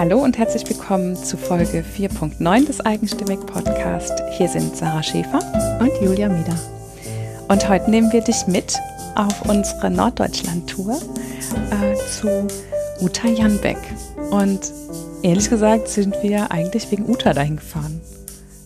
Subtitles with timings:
[0.00, 4.10] Hallo und herzlich willkommen zu Folge 4.9 des Eigenstimmig Podcast.
[4.30, 5.40] Hier sind Sarah Schäfer
[5.78, 6.58] und Julia Mieder.
[7.48, 8.78] Und heute nehmen wir dich mit
[9.14, 12.46] auf unsere Norddeutschland-Tour äh, zu
[13.02, 13.76] Uta Janbeck.
[14.30, 14.72] Und
[15.22, 18.00] ehrlich gesagt sind wir eigentlich wegen Uta dahin gefahren.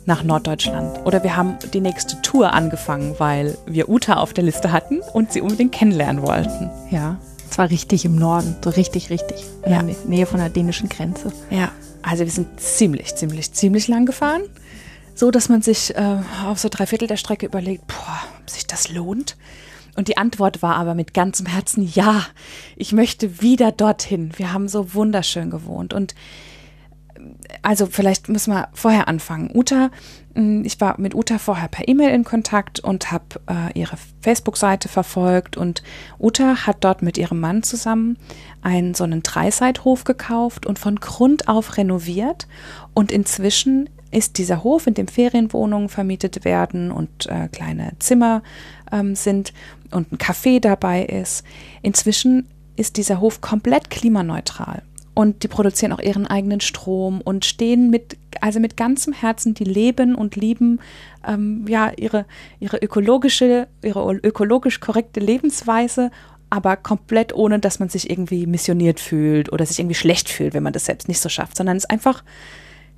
[0.07, 1.05] Nach Norddeutschland.
[1.05, 5.33] Oder wir haben die nächste Tour angefangen, weil wir Uta auf der Liste hatten und
[5.33, 6.71] sie unbedingt kennenlernen wollten.
[6.93, 7.19] Ja,
[7.55, 9.45] zwar richtig im Norden, so richtig, richtig.
[9.65, 9.83] In ja.
[9.83, 11.33] der Nähe von der dänischen Grenze.
[11.51, 11.71] Ja,
[12.03, 14.43] also wir sind ziemlich, ziemlich, ziemlich lang gefahren.
[15.15, 18.67] So, dass man sich äh, auf so drei Viertel der Strecke überlegt, boah, ob sich
[18.67, 19.37] das lohnt.
[19.95, 22.27] Und die Antwort war aber mit ganzem Herzen, ja,
[22.75, 24.33] ich möchte wieder dorthin.
[24.37, 25.95] Wir haben so wunderschön gewohnt.
[25.95, 26.17] Und
[27.63, 29.53] also vielleicht müssen wir vorher anfangen.
[29.55, 29.91] Uta,
[30.37, 35.57] ich war mit Uta vorher per E-Mail in Kontakt und habe äh, ihre Facebook-Seite verfolgt
[35.57, 35.83] und
[36.19, 38.19] Uta hat dort mit ihrem Mann zusammen
[38.61, 42.49] einen so einen Dreiseithof gekauft und von Grund auf renoviert
[42.95, 48.43] und inzwischen ist dieser Hof, in dem Ferienwohnungen vermietet werden und äh, kleine Zimmer
[48.93, 49.53] ähm, sind
[49.91, 51.45] und ein Café dabei ist.
[51.83, 54.83] Inzwischen ist dieser Hof komplett klimaneutral
[55.15, 59.65] und die produzieren auch ihren eigenen Strom und stehen mit, also mit ganzem Herzen, die
[59.65, 60.81] leben und lieben
[61.27, 62.27] ähm, ja ihre,
[62.59, 66.11] ihre ökologische, ihre ökologisch korrekte Lebensweise,
[66.51, 70.63] aber komplett ohne, dass man sich irgendwie missioniert fühlt oder sich irgendwie schlecht fühlt, wenn
[70.63, 72.25] man das selbst nicht so schafft, sondern es ist einfach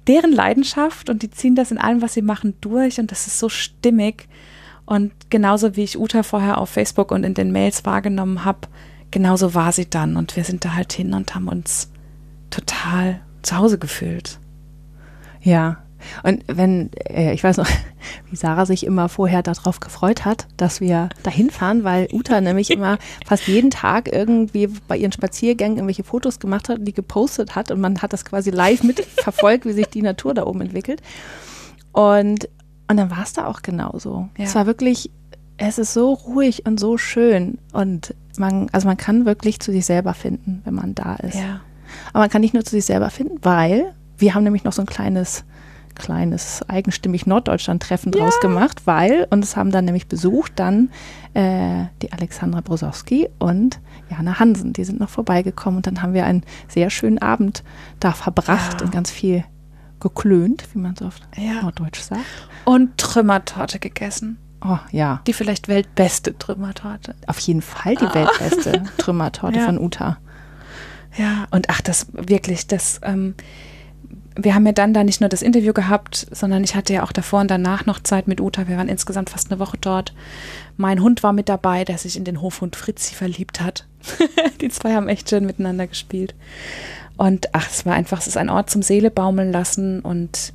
[0.07, 3.39] deren Leidenschaft und die ziehen das in allem, was sie machen, durch und das ist
[3.39, 4.29] so stimmig.
[4.85, 8.69] Und genauso wie ich Uta vorher auf Facebook und in den Mails wahrgenommen habe,
[9.11, 10.17] genauso war sie dann.
[10.17, 11.91] Und wir sind da halt hin und haben uns
[12.51, 14.39] total zu Hause gefühlt.
[15.43, 15.79] Ja.
[16.23, 17.69] Und wenn, äh, ich weiß noch,
[18.31, 22.71] wie Sarah sich immer vorher darauf gefreut hat, dass wir dahin fahren, weil Uta nämlich
[22.71, 27.55] immer fast jeden Tag irgendwie bei ihren Spaziergängen irgendwelche Fotos gemacht hat und die gepostet
[27.55, 31.01] hat und man hat das quasi live mitverfolgt, wie sich die Natur da oben entwickelt.
[31.93, 32.49] Und,
[32.89, 34.29] und dann war es da auch genauso.
[34.37, 34.45] Ja.
[34.45, 35.11] Es war wirklich,
[35.57, 39.87] es ist so ruhig und so schön und man, also man kann wirklich zu sich
[39.87, 41.37] selber finden, wenn man da ist.
[41.37, 41.61] Ja.
[42.13, 44.83] Aber man kann nicht nur zu sich selber finden, weil wir haben nämlich noch so
[44.83, 45.45] ein kleines
[45.97, 48.21] kleines eigenstimmig Norddeutschland-Treffen ja.
[48.21, 50.91] draus gemacht, weil uns haben dann nämlich besucht dann
[51.35, 53.81] äh, die Alexandra Brosowski und
[54.11, 54.73] Jana Hansen.
[54.73, 57.65] Die sind noch vorbeigekommen und dann haben wir einen sehr schönen Abend
[57.99, 58.87] da verbracht ja.
[58.87, 59.45] und ganz viel
[59.99, 61.63] geklönt, wie man so auf ja.
[61.63, 62.21] Norddeutsch sagt.
[62.65, 64.39] Und Trümmertorte gegessen.
[64.65, 65.21] Oh, ja.
[65.27, 67.15] Die vielleicht weltbeste Trümmertorte.
[67.27, 68.15] Auf jeden Fall die ah.
[68.15, 70.19] weltbeste Trümmertorte von Uta.
[71.17, 73.35] Ja, und ach, das wirklich, das, ähm,
[74.39, 77.13] wir haben ja dann da nicht nur das Interview gehabt, sondern ich hatte ja auch
[77.13, 78.69] davor und danach noch Zeit mit Uta.
[78.69, 80.13] Wir waren insgesamt fast eine Woche dort.
[80.77, 83.87] Mein Hund war mit dabei, der sich in den Hofhund Fritzi verliebt hat.
[84.61, 86.35] Die zwei haben echt schön miteinander gespielt.
[87.17, 90.53] Und ach, es war einfach, es ist ein Ort zum Seele baumeln lassen und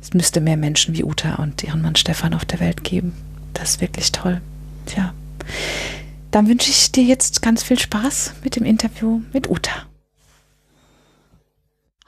[0.00, 3.12] es müsste mehr Menschen wie Uta und ihren Mann Stefan auf der Welt geben.
[3.52, 4.40] Das ist wirklich toll.
[4.86, 5.12] Tja.
[6.30, 9.87] Dann wünsche ich dir jetzt ganz viel Spaß mit dem Interview mit Uta.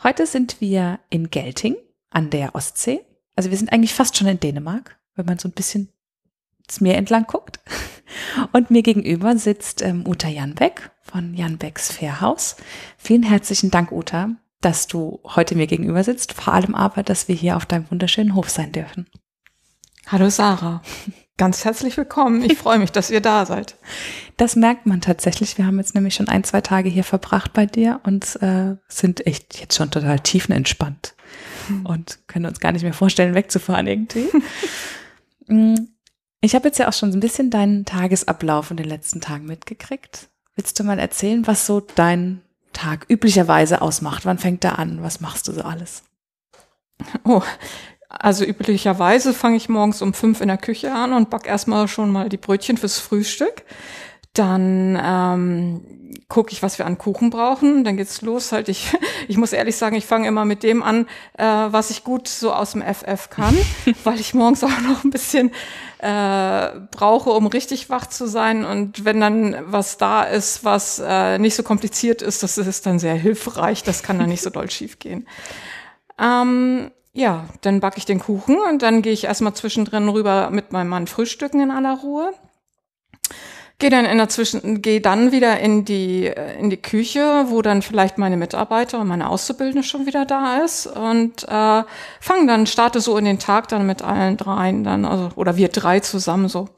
[0.02, 1.76] Heute sind wir in Gelting
[2.08, 3.00] an der Ostsee.
[3.36, 5.92] Also wir sind eigentlich fast schon in Dänemark, wenn man so ein bisschen
[6.66, 7.60] das Meer entlang guckt.
[8.52, 12.56] Und mir gegenüber sitzt ähm, Uta Janbeck von Janbecks Fairhaus.
[12.96, 16.32] Vielen herzlichen Dank, Uta, dass du heute mir gegenüber sitzt.
[16.32, 19.06] Vor allem aber, dass wir hier auf deinem wunderschönen Hof sein dürfen.
[20.06, 20.82] Hallo Sarah.
[21.40, 22.42] Ganz herzlich willkommen.
[22.42, 23.76] Ich freue mich, dass ihr da seid.
[24.36, 25.56] Das merkt man tatsächlich.
[25.56, 29.26] Wir haben jetzt nämlich schon ein, zwei Tage hier verbracht bei dir und äh, sind
[29.26, 31.14] echt jetzt schon total tiefenentspannt
[31.68, 31.86] hm.
[31.86, 34.28] und können uns gar nicht mehr vorstellen, wegzufahren irgendwie.
[35.46, 35.88] Mm,
[36.40, 40.28] ich habe jetzt ja auch schon ein bisschen deinen Tagesablauf in den letzten Tagen mitgekriegt.
[40.54, 42.42] Willst du mal erzählen, was so dein
[42.72, 44.26] Tag üblicherweise ausmacht?
[44.26, 45.02] Wann fängt er an?
[45.02, 46.04] Was machst du so alles?
[47.24, 47.42] Oh,
[48.10, 52.10] also üblicherweise fange ich morgens um fünf in der Küche an und back erstmal schon
[52.10, 53.62] mal die Brötchen fürs Frühstück.
[54.34, 55.80] Dann ähm,
[56.28, 57.84] gucke ich, was wir an Kuchen brauchen.
[57.84, 58.50] Dann geht's los.
[58.50, 58.96] Halt ich,
[59.28, 61.06] ich muss ehrlich sagen, ich fange immer mit dem an,
[61.38, 63.56] äh, was ich gut so aus dem FF kann,
[64.04, 65.52] weil ich morgens auch noch ein bisschen
[65.98, 68.64] äh, brauche, um richtig wach zu sein.
[68.64, 72.98] Und wenn dann was da ist, was äh, nicht so kompliziert ist, das ist dann
[72.98, 73.84] sehr hilfreich.
[73.84, 75.28] Das kann dann nicht so doll schief gehen.
[76.18, 80.72] Ähm, ja, dann backe ich den Kuchen und dann gehe ich erstmal zwischendrin rüber mit
[80.72, 82.32] meinem Mann frühstücken in aller Ruhe.
[83.78, 87.80] Gehe dann in der Zwischen gehe dann wieder in die in die Küche, wo dann
[87.80, 91.82] vielleicht meine Mitarbeiter und meine Auszubildende schon wieder da ist und äh,
[92.20, 95.68] fange dann starte so in den Tag dann mit allen dreien dann also oder wir
[95.68, 96.68] drei zusammen so.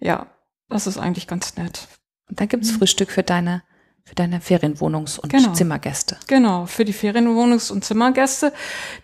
[0.00, 0.26] Ja,
[0.68, 1.86] das ist eigentlich ganz nett.
[2.28, 2.78] Und dann gibt's mhm.
[2.78, 3.62] Frühstück für deine
[4.04, 5.52] Für deine Ferienwohnungs- und Genau.
[5.52, 6.16] Zimmergäste.
[6.26, 8.52] Genau, für die Ferienwohnungs- und Zimmergäste,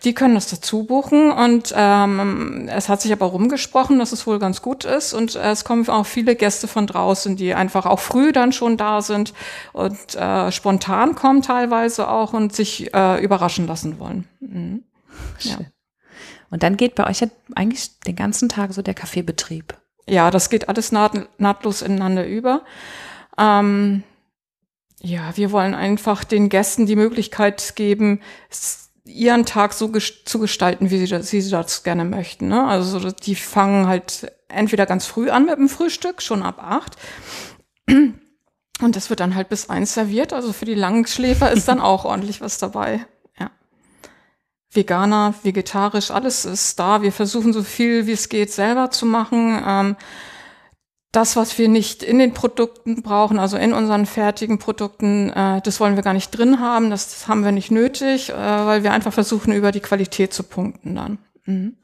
[0.03, 4.37] die können das dazu buchen und ähm, es hat sich aber rumgesprochen, dass es wohl
[4.39, 7.99] ganz gut ist und äh, es kommen auch viele Gäste von draußen, die einfach auch
[7.99, 9.33] früh dann schon da sind
[9.71, 14.27] und äh, spontan kommen teilweise auch und sich äh, überraschen lassen wollen.
[14.41, 14.83] Mhm.
[15.39, 15.55] Ja.
[15.57, 15.67] Schön.
[16.49, 19.73] Und dann geht bei euch ja eigentlich den ganzen Tag so der Kaffeebetrieb.
[20.07, 22.61] ja, das geht alles naht, nahtlos ineinander über.
[23.37, 24.03] Ähm,
[25.01, 28.21] ja, wir wollen einfach den Gästen die Möglichkeit geben,
[29.05, 32.47] ihren Tag so ges zu gestalten, wie sie das, sie das gerne möchten.
[32.47, 32.65] Ne?
[32.65, 36.97] Also so, die fangen halt entweder ganz früh an mit dem Frühstück, schon ab acht.
[37.87, 40.33] Und das wird dann halt bis eins serviert.
[40.33, 43.05] Also für die Langschläfer ist dann auch ordentlich was dabei.
[43.39, 43.49] Ja.
[44.71, 47.01] Veganer, vegetarisch, alles ist da.
[47.01, 49.61] Wir versuchen so viel wie es geht selber zu machen.
[49.65, 49.95] Ähm,
[51.11, 55.79] das, was wir nicht in den Produkten brauchen, also in unseren fertigen Produkten, äh, das
[55.79, 56.89] wollen wir gar nicht drin haben.
[56.89, 60.95] Das haben wir nicht nötig, äh, weil wir einfach versuchen, über die Qualität zu punkten
[60.95, 61.17] dann.
[61.45, 61.75] Mhm.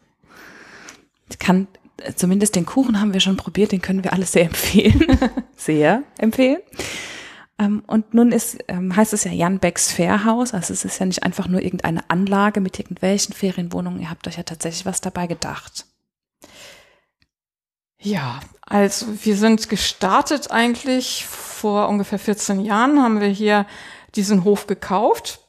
[1.29, 1.67] Ich kann,
[1.97, 5.17] äh, zumindest den Kuchen haben wir schon probiert, den können wir alles sehr empfehlen.
[5.55, 6.59] sehr empfehlen.
[7.57, 10.53] Ähm, und nun ist, ähm, heißt es ja Jan Becks Fairhaus.
[10.53, 14.01] Also es ist ja nicht einfach nur irgendeine Anlage mit irgendwelchen Ferienwohnungen.
[14.01, 15.85] Ihr habt euch ja tatsächlich was dabei gedacht.
[18.03, 23.65] Ja, also wir sind gestartet eigentlich vor ungefähr 14 Jahren, haben wir hier
[24.15, 25.39] diesen Hof gekauft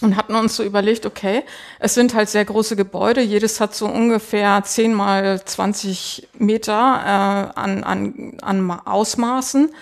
[0.00, 1.42] und hatten uns so überlegt, okay,
[1.80, 6.72] es sind halt sehr große Gebäude, jedes hat so ungefähr 10 mal 20 Meter
[7.52, 9.74] äh, an, an, an Ma- Ausmaßen,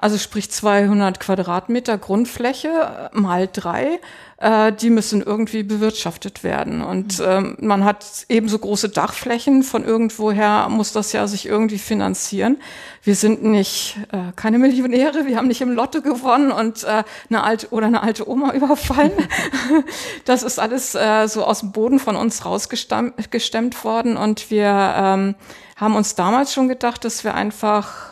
[0.00, 4.00] also sprich 200 Quadratmeter Grundfläche äh, mal drei,
[4.38, 6.80] äh, die müssen irgendwie bewirtschaftet werden.
[6.80, 12.56] Und ähm, man hat ebenso große Dachflächen, von irgendwoher muss das ja sich irgendwie finanzieren.
[13.02, 17.44] Wir sind nicht äh, keine Millionäre, wir haben nicht im Lotto gewonnen und äh, eine
[17.44, 19.12] alte oder eine alte Oma überfallen.
[20.24, 24.94] das ist alles äh, so aus dem Boden von uns rausgestemmt gestemmt worden und wir
[24.96, 25.34] ähm,
[25.76, 28.09] haben uns damals schon gedacht, dass wir einfach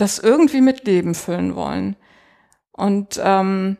[0.00, 1.96] das irgendwie mit Leben füllen wollen.
[2.72, 3.76] Und ähm,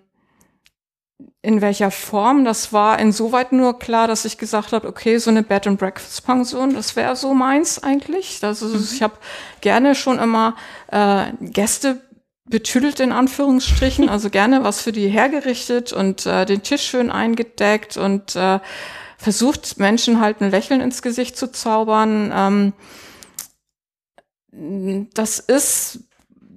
[1.41, 5.43] in welcher Form, das war insoweit nur klar, dass ich gesagt habe, okay, so eine
[5.43, 8.43] Bed and Breakfast Pension, das wäre so meins eigentlich.
[8.43, 9.15] Also ich habe
[9.61, 10.57] gerne schon immer
[10.91, 12.01] äh, Gäste
[12.45, 17.97] betüdelt in Anführungsstrichen, also gerne was für die hergerichtet und äh, den Tisch schön eingedeckt
[17.97, 18.59] und äh,
[19.17, 22.33] versucht Menschen halt ein Lächeln ins Gesicht zu zaubern.
[22.35, 22.73] Ähm,
[25.15, 26.08] das ist,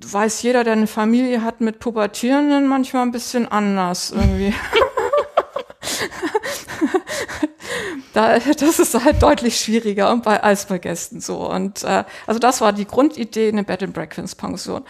[0.01, 4.53] weiß jeder, der eine Familie hat mit Pubertierenden, manchmal ein bisschen anders irgendwie.
[8.13, 11.50] da, das ist halt deutlich schwieriger und bei, als bei Gästen so.
[11.50, 14.83] Und äh, also das war die Grundidee, eine Bed and Breakfast Pension.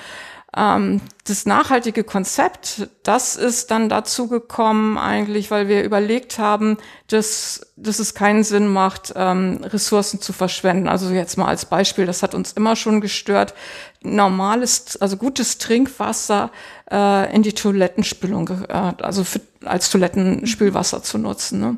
[0.55, 6.77] Ähm, das nachhaltige Konzept, das ist dann dazu gekommen eigentlich, weil wir überlegt haben,
[7.07, 10.89] dass, dass es keinen Sinn macht, ähm, Ressourcen zu verschwenden.
[10.89, 13.53] Also jetzt mal als Beispiel, das hat uns immer schon gestört,
[14.01, 16.51] normales, also gutes Trinkwasser
[16.91, 21.61] äh, in die Toilettenspülung, äh, also für, als Toilettenspülwasser zu nutzen.
[21.61, 21.77] Ne?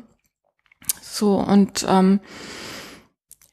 [1.00, 2.18] So, und ähm,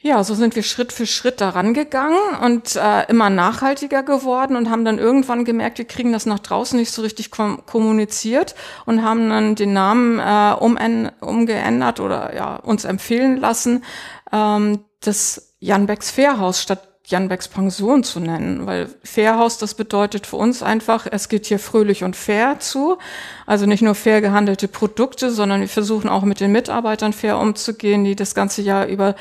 [0.01, 4.69] ja, so sind wir Schritt für Schritt daran gegangen und äh, immer nachhaltiger geworden und
[4.69, 9.03] haben dann irgendwann gemerkt, wir kriegen das nach draußen nicht so richtig kom kommuniziert und
[9.03, 13.83] haben dann den Namen äh, umen- umgeändert oder ja uns empfehlen lassen,
[14.31, 20.25] ähm, das Jan Becks Fairhaus statt Jan Becks Pension zu nennen, weil Fairhaus, das bedeutet
[20.25, 22.97] für uns einfach, es geht hier fröhlich und fair zu.
[23.45, 28.05] Also nicht nur fair gehandelte Produkte, sondern wir versuchen auch mit den Mitarbeitern fair umzugehen,
[28.05, 29.15] die das ganze Jahr über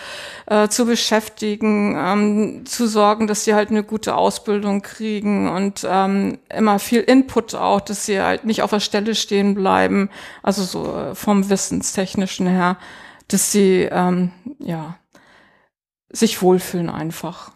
[0.47, 6.39] äh, zu beschäftigen, ähm, zu sorgen, dass sie halt eine gute Ausbildung kriegen und ähm,
[6.49, 10.11] immer viel Input auch, dass sie halt nicht auf der Stelle stehen bleiben,
[10.43, 12.77] also so äh, vom Wissenstechnischen her,
[13.29, 14.97] dass sie ähm, ja
[16.13, 17.53] sich wohlfühlen einfach.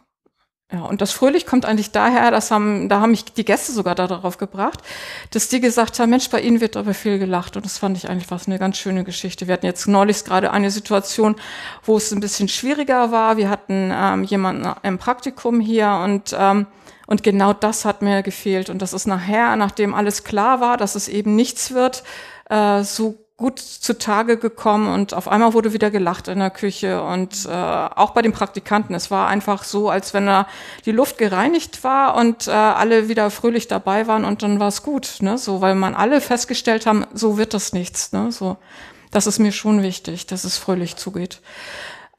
[0.75, 3.95] Ja, und das Fröhlich kommt eigentlich daher, das haben, da haben mich die Gäste sogar
[3.95, 4.81] darauf gebracht,
[5.31, 7.57] dass die gesagt haben, Mensch, bei Ihnen wird aber viel gelacht.
[7.57, 9.47] Und das fand ich eigentlich was eine ganz schöne Geschichte.
[9.47, 11.37] Wir hatten jetzt neulich gerade eine Situation,
[11.85, 13.37] wo es ein bisschen schwieriger war.
[13.37, 16.67] Wir hatten ähm, jemanden im Praktikum hier und ähm,
[17.07, 18.71] und genau das hat mir gefehlt.
[18.71, 22.03] Und das ist nachher, nachdem alles klar war, dass es eben nichts wird,
[22.49, 27.47] äh, so gut zutage gekommen und auf einmal wurde wieder gelacht in der Küche und
[27.47, 28.95] äh, auch bei den Praktikanten.
[28.95, 30.47] Es war einfach so, als wenn da
[30.85, 34.85] die Luft gereinigt war und äh, alle wieder fröhlich dabei waren und dann war es
[34.85, 35.37] gut, ne?
[35.37, 38.31] So, weil man alle festgestellt haben, so wird das nichts, ne?
[38.31, 38.57] So,
[39.11, 41.41] das ist mir schon wichtig, dass es fröhlich zugeht.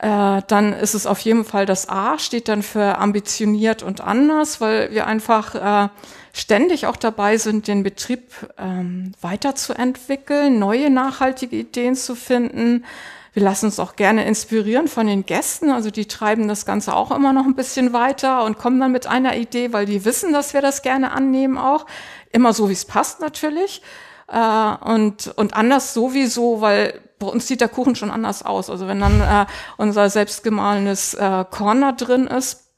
[0.06, 4.62] Äh, dann ist es auf jeden Fall das A, steht dann für ambitioniert und anders,
[4.62, 5.90] weil wir einfach äh,
[6.32, 8.22] ständig auch dabei sind, den Betrieb
[8.60, 12.86] ähm, weiterzuentwickeln, neue nachhaltige Ideen zu finden.
[13.34, 15.72] Wir lassen uns auch gerne inspirieren von den Gästen.
[15.72, 19.08] Also die treiben das Ganze auch immer noch ein bisschen weiter und kommen dann mit
[19.08, 21.88] einer Idee, weil die wissen, dass wir das gerne annehmen auch.
[22.32, 23.82] Immer so, wie es passt natürlich.
[24.28, 28.70] Äh, und, und anders sowieso, weil bei uns sieht der Kuchen schon anders aus.
[28.70, 29.46] Also wenn dann äh,
[29.78, 32.72] unser selbstgemahlenes äh, Corner drin ist,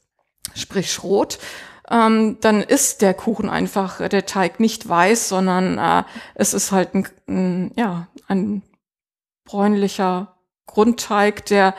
[0.54, 1.38] sprich Schrot,
[1.90, 6.04] ähm, dann ist der Kuchen einfach, der Teig nicht weiß, sondern äh,
[6.34, 8.62] es ist halt ein, ein, ja, ein
[9.44, 11.74] bräunlicher Grundteig, der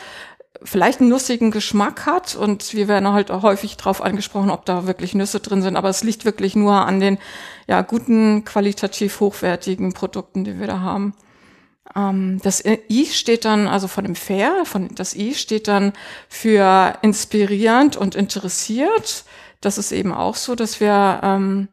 [0.63, 4.87] vielleicht einen nussigen Geschmack hat und wir werden halt auch häufig darauf angesprochen, ob da
[4.87, 7.17] wirklich Nüsse drin sind, aber es liegt wirklich nur an den
[7.67, 11.13] ja guten, qualitativ hochwertigen Produkten, die wir da haben.
[11.95, 15.93] Ähm, das I steht dann, also von dem Fair, von, das I steht dann
[16.27, 19.25] für inspirierend und interessiert.
[19.61, 21.67] Das ist eben auch so, dass wir ähm,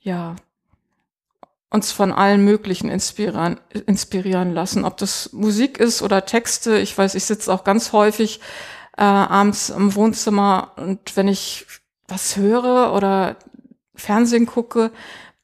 [0.00, 0.36] ja
[1.70, 4.84] uns von allen möglichen inspirieren, inspirieren lassen.
[4.84, 6.78] Ob das Musik ist oder Texte.
[6.78, 8.40] Ich weiß, ich sitze auch ganz häufig
[8.96, 11.66] äh, abends im Wohnzimmer und wenn ich
[12.06, 13.36] was höre oder
[13.96, 14.92] Fernsehen gucke,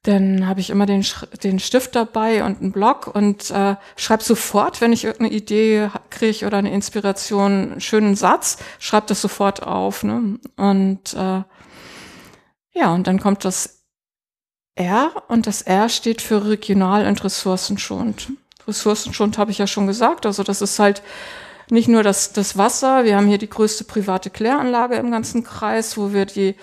[0.02, 1.04] dann habe ich immer den,
[1.42, 6.46] den Stift dabei und einen Block und äh, schreibe sofort, wenn ich irgendeine Idee kriege
[6.46, 10.02] oder eine Inspiration, einen schönen Satz, schreibe das sofort auf.
[10.02, 10.38] Ne?
[10.56, 11.42] Und äh,
[12.72, 13.84] ja, und dann kommt das
[14.74, 18.32] R und das R steht für regional und ressourcenschonend.
[18.66, 21.02] Ressourcenschonend habe ich ja schon gesagt, also das ist halt
[21.68, 25.98] nicht nur das, das Wasser, wir haben hier die größte private Kläranlage im ganzen Kreis,
[25.98, 26.56] wo wir die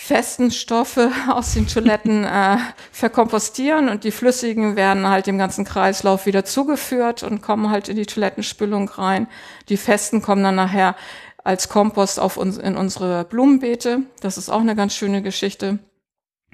[0.00, 2.58] festen Stoffe aus den Toiletten äh,
[2.92, 7.96] verkompostieren und die flüssigen werden halt dem ganzen Kreislauf wieder zugeführt und kommen halt in
[7.96, 9.26] die Toilettenspülung rein.
[9.68, 10.94] Die festen kommen dann nachher
[11.42, 14.02] als Kompost auf uns, in unsere Blumenbeete.
[14.20, 15.80] Das ist auch eine ganz schöne Geschichte.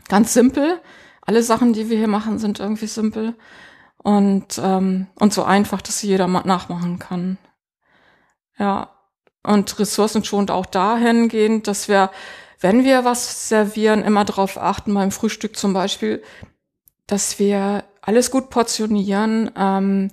[0.08, 0.80] Ganz simpel.
[1.20, 3.34] Alle Sachen, die wir hier machen, sind irgendwie simpel
[3.98, 7.36] und, ähm, und so einfach, dass sie jeder nachmachen kann.
[8.58, 8.90] Ja,
[9.42, 12.10] und ressourcenschonend auch dahingehend, dass wir
[12.60, 16.22] wenn wir was servieren, immer darauf achten, beim Frühstück zum Beispiel,
[17.06, 20.10] dass wir alles gut portionieren, ähm,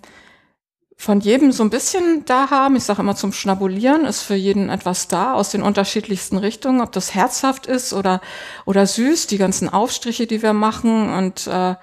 [1.02, 2.76] von jedem so ein bisschen da haben.
[2.76, 6.92] Ich sage immer zum Schnabulieren ist für jeden etwas da aus den unterschiedlichsten Richtungen, ob
[6.92, 8.22] das herzhaft ist oder
[8.68, 11.76] oder süß, die ganzen Aufstriche, die wir machen und äh,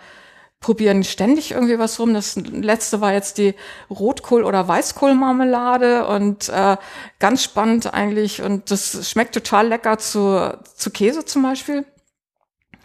[0.61, 2.15] probieren ständig irgendwie was rum.
[2.15, 3.55] Das letzte war jetzt die
[3.91, 6.77] Rotkohl- oder Weißkohlmarmelade und äh,
[7.19, 11.85] ganz spannend eigentlich und das schmeckt total lecker zu, zu Käse zum Beispiel.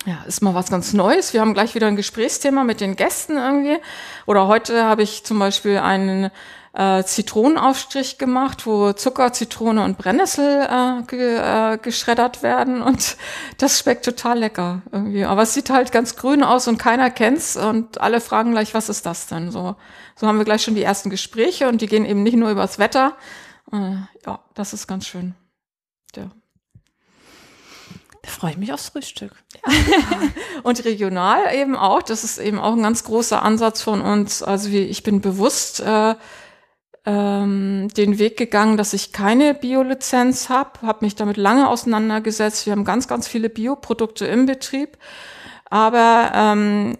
[0.05, 1.33] Ja, ist mal was ganz Neues.
[1.33, 3.77] Wir haben gleich wieder ein Gesprächsthema mit den Gästen irgendwie.
[4.25, 6.29] Oder heute habe ich zum Beispiel einen
[6.73, 13.15] äh, Zitronenaufstrich gemacht, wo Zucker, Zitrone und Brennnessel äh, ge, äh, geschreddert werden und
[13.57, 15.23] das schmeckt total lecker irgendwie.
[15.23, 18.89] Aber es sieht halt ganz grün aus und keiner kennt's und alle fragen gleich, was
[18.89, 19.51] ist das denn?
[19.51, 19.75] So,
[20.15, 22.79] so haben wir gleich schon die ersten Gespräche und die gehen eben nicht nur übers
[22.79, 23.13] Wetter.
[23.71, 23.95] Äh,
[24.25, 25.35] ja, das ist ganz schön.
[28.23, 29.33] Da freue ich mich aufs Frühstück.
[29.53, 29.73] Ja.
[30.63, 34.41] Und regional eben auch, das ist eben auch ein ganz großer Ansatz von uns.
[34.41, 36.15] Also wie, ich bin bewusst äh,
[37.05, 42.65] ähm, den Weg gegangen, dass ich keine Biolizenz habe, habe mich damit lange auseinandergesetzt.
[42.65, 44.97] Wir haben ganz, ganz viele Bioprodukte im Betrieb,
[45.69, 46.97] aber ähm,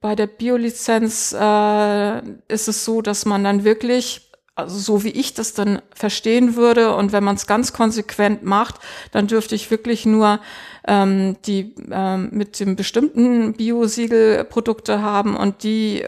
[0.00, 5.34] bei der Biolizenz äh, ist es so, dass man dann wirklich also so wie ich
[5.34, 8.76] das dann verstehen würde und wenn man es ganz konsequent macht,
[9.10, 10.40] dann dürfte ich wirklich nur
[10.86, 16.04] ähm, die ähm, mit dem bestimmten Biosiegel Produkte haben und die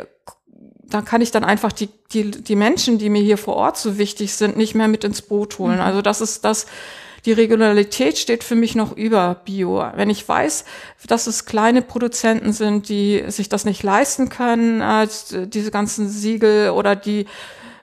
[0.88, 3.99] da kann ich dann einfach die, die, die Menschen, die mir hier vor Ort so
[3.99, 5.76] wichtig sind, nicht mehr mit ins Boot holen.
[5.76, 5.83] Mhm.
[5.83, 6.67] Also das ist das,
[7.25, 9.85] die Regionalität steht für mich noch über Bio.
[9.97, 10.65] Wenn ich weiß,
[11.09, 15.09] dass es kleine Produzenten sind, die sich das nicht leisten können, äh,
[15.49, 17.26] diese ganzen Siegel oder die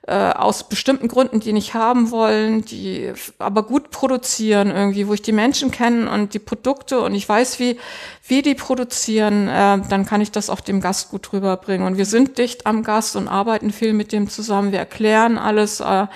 [0.05, 5.21] äh, aus bestimmten Gründen, die nicht haben wollen, die aber gut produzieren irgendwie, wo ich
[5.21, 7.79] die Menschen kenne und die Produkte und ich weiß, wie,
[8.27, 11.87] wie die produzieren, äh, dann kann ich das auch dem Gast gut rüberbringen.
[11.87, 14.73] Und wir sind dicht am Gast und arbeiten viel mit dem zusammen.
[14.73, 15.79] Wir erklären alles.
[15.79, 16.07] Äh,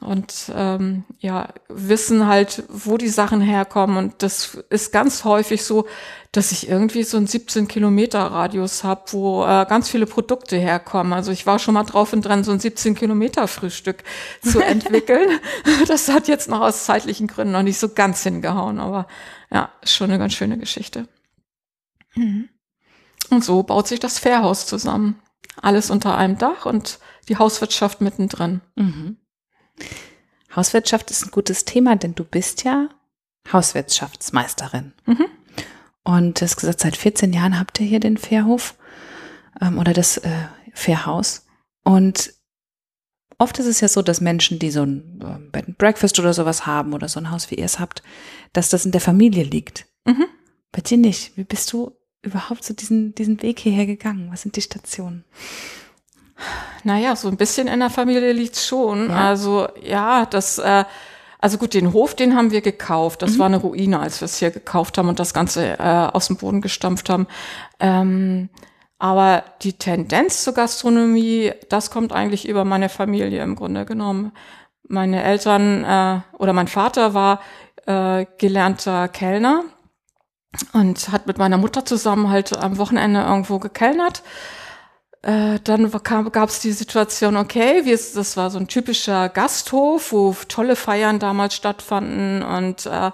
[0.00, 3.96] und ähm, ja, wissen halt, wo die Sachen herkommen.
[3.96, 5.86] Und das ist ganz häufig so,
[6.32, 11.14] dass ich irgendwie so einen 17 Kilometer Radius habe, wo äh, ganz viele Produkte herkommen.
[11.14, 14.04] Also ich war schon mal drauf und dran, so ein 17 Kilometer Frühstück
[14.42, 15.40] zu entwickeln.
[15.88, 19.06] das hat jetzt noch aus zeitlichen Gründen noch nicht so ganz hingehauen, aber
[19.50, 21.08] ja, schon eine ganz schöne Geschichte.
[22.14, 22.50] Mhm.
[23.30, 25.20] Und so baut sich das Fährhaus zusammen.
[25.62, 26.98] Alles unter einem Dach und
[27.28, 28.60] die Hauswirtschaft mittendrin.
[28.74, 29.16] Mhm.
[30.54, 32.88] Hauswirtschaft ist ein gutes Thema, denn du bist ja
[33.52, 34.92] Hauswirtschaftsmeisterin.
[35.04, 35.26] Mhm.
[36.02, 38.74] Und das gesagt, seit 14 Jahren habt ihr hier den Fährhof
[39.60, 40.30] ähm, oder das äh,
[40.72, 41.46] Fährhaus.
[41.82, 42.32] Und
[43.38, 46.32] oft ist es ja so, dass Menschen, die so ein äh, Bed and Breakfast oder
[46.32, 48.02] sowas haben oder so ein Haus wie ihr es habt,
[48.52, 49.86] dass das in der Familie liegt.
[50.04, 50.26] Mhm.
[50.72, 51.36] Bei dir nicht.
[51.36, 51.92] Wie bist du
[52.22, 54.30] überhaupt so diesen, diesen Weg hierher gegangen?
[54.30, 55.24] Was sind die Stationen?
[56.84, 59.10] Naja, so ein bisschen in der Familie liegt's schon.
[59.10, 59.28] Ja.
[59.28, 60.84] Also ja, das, äh,
[61.38, 63.22] also gut, den Hof, den haben wir gekauft.
[63.22, 63.38] Das mhm.
[63.38, 66.36] war eine Ruine, als wir es hier gekauft haben und das Ganze äh, aus dem
[66.36, 67.26] Boden gestampft haben.
[67.80, 68.48] Ähm,
[68.98, 74.32] aber die Tendenz zur Gastronomie, das kommt eigentlich über meine Familie im Grunde genommen.
[74.88, 77.40] Meine Eltern äh, oder mein Vater war
[77.86, 79.64] äh, gelernter Kellner
[80.72, 84.22] und hat mit meiner Mutter zusammen halt am Wochenende irgendwo gekellnert.
[85.26, 85.90] Äh, dann
[86.30, 91.18] gab es die Situation, okay, es, das war so ein typischer Gasthof, wo tolle Feiern
[91.18, 93.10] damals stattfanden und äh,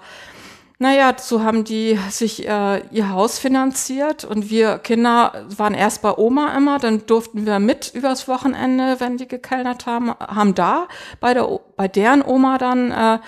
[0.77, 6.15] naja, so haben die sich äh, ihr Haus finanziert und wir Kinder waren erst bei
[6.15, 10.87] Oma immer, dann durften wir mit übers Wochenende, wenn die gekellnert haben, haben da
[11.19, 13.19] bei der bei deren Oma dann äh,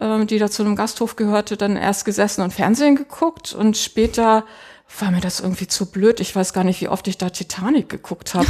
[0.00, 4.44] äh, die da zu einem Gasthof gehörte, dann erst gesessen und Fernsehen geguckt und später
[4.98, 6.20] war mir das irgendwie zu blöd.
[6.20, 8.46] Ich weiß gar nicht, wie oft ich da Titanic geguckt habe.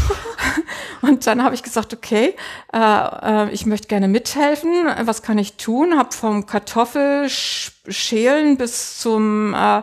[1.02, 2.34] und dann habe ich gesagt, okay,
[2.72, 4.86] äh, äh, ich möchte gerne mithelfen.
[5.02, 5.96] Was kann ich tun?
[5.96, 9.82] Hab vom Kartoffelschälen bis zum äh,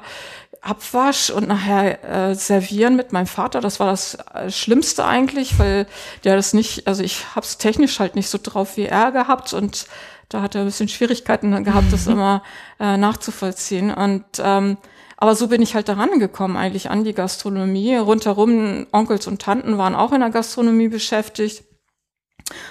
[0.62, 3.62] Abwasch und nachher äh, servieren mit meinem Vater.
[3.62, 5.88] Das war das äh, Schlimmste eigentlich, weil
[6.24, 9.54] der das nicht, also ich habe es technisch halt nicht so drauf wie er gehabt
[9.54, 9.88] und
[10.30, 12.44] da hat er ein bisschen Schwierigkeiten gehabt, das immer
[12.80, 13.94] äh, nachzuvollziehen.
[13.94, 14.78] Und ähm,
[15.22, 17.98] aber so bin ich halt daran gekommen eigentlich an die Gastronomie.
[17.98, 21.66] Rundherum Onkels und Tanten waren auch in der Gastronomie beschäftigt.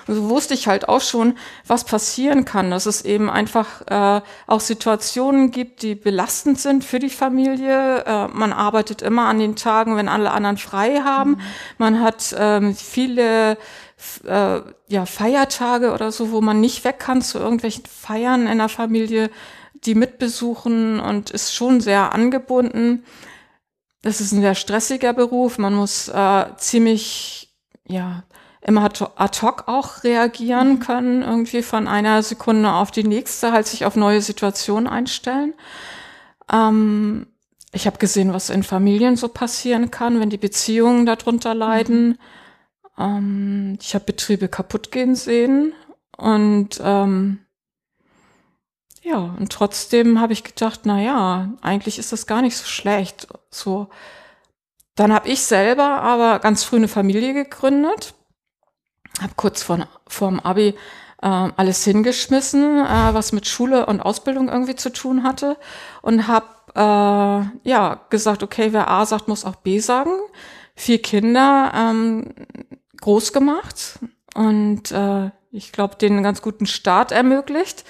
[0.06, 1.34] Und so wusste ich halt auch schon,
[1.66, 6.98] was passieren kann, dass es eben einfach äh, auch Situationen gibt, die belastend sind für
[6.98, 8.04] die Familie.
[8.04, 11.32] Äh, man arbeitet immer an den Tagen, wenn alle anderen frei haben.
[11.32, 11.40] Mhm.
[11.78, 13.58] Man hat ähm, viele
[14.25, 18.69] äh, ja, Feiertage oder so, wo man nicht weg kann zu irgendwelchen Feiern in der
[18.69, 19.30] Familie
[19.84, 23.04] die mitbesuchen und ist schon sehr angebunden.
[24.02, 25.58] Das ist ein sehr stressiger Beruf.
[25.58, 27.54] Man muss äh, ziemlich,
[27.87, 28.25] ja,
[28.61, 30.80] immer ad hoc auch reagieren mhm.
[30.80, 35.54] können, irgendwie von einer Sekunde auf die nächste, halt sich auf neue Situationen einstellen.
[36.52, 37.26] Ähm,
[37.73, 42.08] ich habe gesehen, was in Familien so passieren kann, wenn die Beziehungen darunter leiden.
[42.08, 42.19] Mhm.
[42.99, 45.73] Ähm, ich habe Betriebe kaputt gehen sehen
[46.17, 47.41] und ähm,
[49.02, 53.28] ja, und trotzdem habe ich gedacht, na ja, eigentlich ist das gar nicht so schlecht.
[53.50, 53.89] So,
[54.97, 58.15] dann habe ich selber aber ganz früh eine Familie gegründet,
[59.21, 60.75] habe kurz vor vorm Abi
[61.23, 65.56] äh, alles hingeschmissen, äh, was mit Schule und Ausbildung irgendwie zu tun hatte
[66.02, 70.11] und habe äh, ja gesagt, okay, wer A sagt, muss auch B sagen.
[70.75, 72.34] Vier Kinder ähm,
[73.00, 73.99] groß gemacht
[74.34, 77.84] und äh, ich glaube, einen ganz guten Start ermöglicht.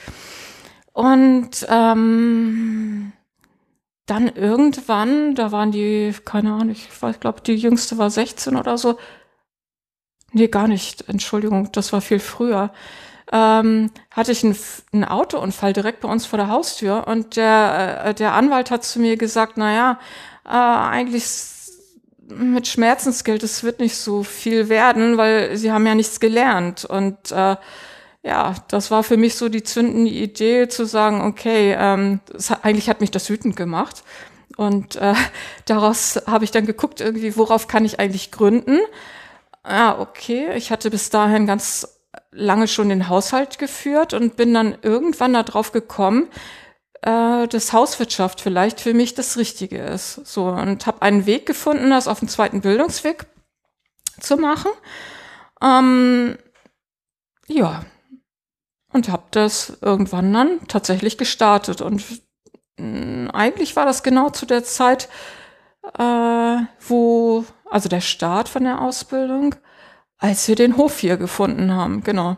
[0.93, 3.13] Und ähm,
[4.07, 6.89] dann irgendwann, da waren die, keine Ahnung, ich
[7.21, 8.99] glaube, die jüngste war 16 oder so.
[10.33, 11.09] Nee, gar nicht.
[11.09, 12.73] Entschuldigung, das war viel früher.
[13.31, 14.57] Ähm, hatte ich einen,
[14.93, 19.01] einen Autounfall direkt bei uns vor der Haustür und der, äh, der Anwalt hat zu
[19.01, 19.99] mir gesagt, na ja,
[20.47, 21.25] äh, eigentlich
[22.29, 27.33] mit Schmerzensgeld, es wird nicht so viel werden, weil sie haben ja nichts gelernt und
[27.33, 27.57] äh,
[28.23, 32.89] ja, das war für mich so die zündende Idee zu sagen, okay, ähm, hat, eigentlich
[32.91, 34.03] hat mich das wütend gemacht.
[34.57, 35.15] Und äh,
[35.67, 38.81] daraus habe ich dann geguckt, irgendwie, worauf kann ich eigentlich gründen?
[39.67, 42.01] Ja, okay, ich hatte bis dahin ganz
[42.33, 46.29] lange schon den Haushalt geführt und bin dann irgendwann darauf gekommen,
[47.03, 50.27] äh, dass Hauswirtschaft vielleicht für mich das Richtige ist.
[50.27, 53.27] So und habe einen Weg gefunden, das auf dem zweiten Bildungsweg
[54.21, 54.71] zu machen.
[55.63, 56.39] Ähm,
[57.47, 57.85] ja,
[58.93, 61.81] und habe das irgendwann dann tatsächlich gestartet.
[61.81, 62.05] Und
[62.79, 65.09] mh, mm, eigentlich war das genau zu der Zeit,
[65.99, 69.55] äh, wo, also der Start von der Ausbildung,
[70.19, 72.03] als wir den Hof hier gefunden haben.
[72.03, 72.37] Genau.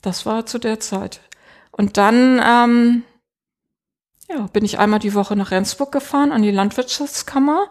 [0.00, 1.20] Das war zu der Zeit.
[1.70, 3.04] Und dann ähm,
[4.28, 7.66] ja, bin ich einmal die Woche nach Rendsburg gefahren an die Landwirtschaftskammer,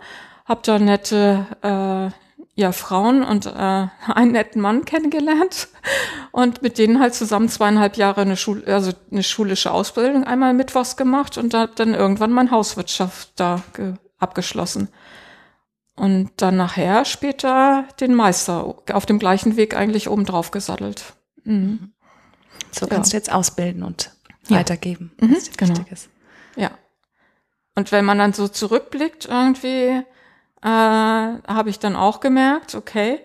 [0.46, 2.12] habe da nette äh,
[2.56, 3.50] ja, Frauen und äh,
[4.08, 5.70] einen netten Mann kennengelernt
[6.32, 10.98] und mit denen halt zusammen zweieinhalb Jahre eine, Schul also eine schulische Ausbildung einmal mittwochs
[10.98, 13.64] gemacht und da dann irgendwann mein Hauswirtschaft da
[14.20, 14.90] abgeschlossen.
[15.96, 21.14] Und dann nachher später den Meister auf dem gleichen Weg eigentlich oben drauf gesattelt.
[21.44, 21.92] Mhm.
[22.72, 22.94] So Ja.
[22.96, 24.12] kannst du jetzt ausbilden und
[24.48, 24.58] Ja.
[24.58, 25.72] weitergeben, Mhm, was dir genau.
[25.78, 26.10] wichtig ist.
[26.56, 26.72] Ja.
[27.76, 30.04] Und wenn man dann so zurückblickt, irgendwie,
[30.62, 33.20] äh, habe ich dann auch gemerkt, okay,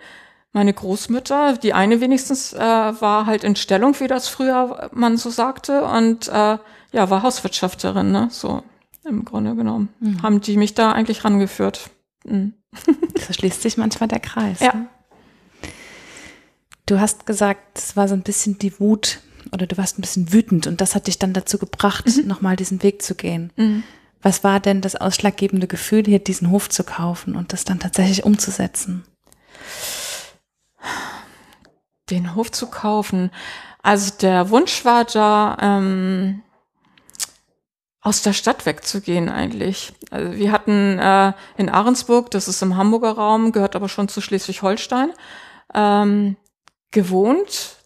[0.53, 5.31] meine Großmutter, die eine wenigstens, äh, war halt in Stellung, wie das früher man so
[5.31, 6.59] sagte, und äh,
[6.93, 8.29] ja, war Hauswirtschafterin, ne?
[8.31, 8.63] So
[9.05, 9.89] im Grunde genommen.
[10.23, 11.91] Haben die mich da eigentlich rangeführt.
[12.25, 12.55] Mhm.
[13.19, 14.61] So schließt sich manchmal der Kreis.
[14.61, 14.75] Ja.
[14.75, 14.89] ne?
[16.85, 19.21] Du hast gesagt, es war so ein bisschen die Wut
[19.53, 22.83] oder du warst ein bisschen wütend und das hat dich dann dazu gebracht, nochmal diesen
[22.83, 23.53] Weg zu gehen.
[23.57, 23.83] Mhm.
[24.23, 28.25] Was war denn das ausschlaggebende Gefühl, hier diesen Hof zu kaufen und das dann tatsächlich
[28.25, 29.05] umzusetzen?
[32.11, 33.31] den Hof zu kaufen.
[33.83, 36.43] Also der Wunsch war da, ähm,
[38.01, 39.93] aus der Stadt wegzugehen eigentlich.
[40.11, 44.21] Also wir hatten äh, in Ahrensburg, das ist im Hamburger Raum, gehört aber schon zu
[44.21, 45.13] Schleswig-Holstein,
[45.75, 46.37] ähm,
[46.93, 47.77] gewohnt,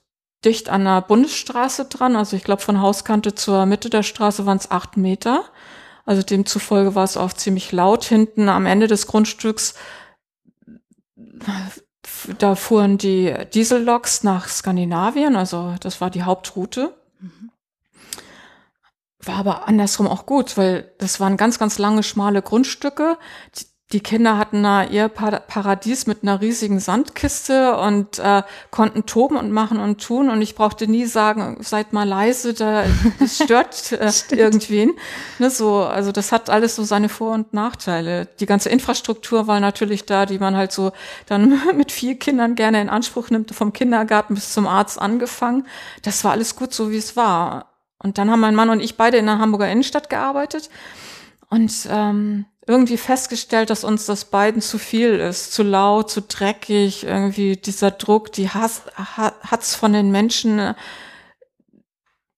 [0.44, 2.16] dicht an der Bundesstraße dran.
[2.16, 5.44] Also ich glaube von Hauskante zur Mitte der Straße waren es acht Meter.
[6.06, 8.04] Also demzufolge war es auch ziemlich laut.
[8.04, 9.74] Hinten am Ende des Grundstücks
[12.38, 16.94] da fuhren die Dieselloks nach Skandinavien, also das war die Hauptroute.
[19.22, 23.18] War aber andersrum auch gut, weil das waren ganz, ganz lange, schmale Grundstücke.
[23.58, 29.04] Die, die Kinder hatten da ihr Pa- Paradies mit einer riesigen Sandkiste und äh, konnten
[29.04, 30.30] toben und machen und tun.
[30.30, 32.84] Und ich brauchte nie sagen, seid mal leise, da
[33.18, 34.92] das stört äh, irgendwen.
[35.40, 38.28] Ne, so, also das hat alles so seine Vor- und Nachteile.
[38.38, 40.92] Die ganze Infrastruktur war natürlich da, die man halt so
[41.26, 45.66] dann mit vier Kindern gerne in Anspruch nimmt, vom Kindergarten bis zum Arzt angefangen.
[46.02, 47.66] Das war alles gut so, wie es war.
[47.98, 50.70] Und dann haben mein Mann und ich beide in der Hamburger Innenstadt gearbeitet
[51.50, 57.04] und ähm, irgendwie festgestellt, dass uns das beiden zu viel ist, zu laut, zu dreckig,
[57.04, 60.74] irgendwie dieser Druck, die Hass, ha, hat's von den Menschen.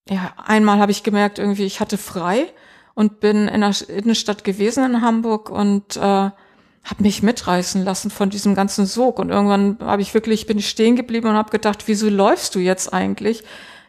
[0.08, 2.46] Ja, einmal habe ich gemerkt, irgendwie ich hatte frei
[2.94, 8.30] und bin in der Innenstadt gewesen in Hamburg und äh, habe mich mitreißen lassen von
[8.30, 11.84] diesem ganzen Sog und irgendwann habe ich wirklich bin ich stehen geblieben und habe gedacht,
[11.86, 13.44] wieso läufst du jetzt eigentlich?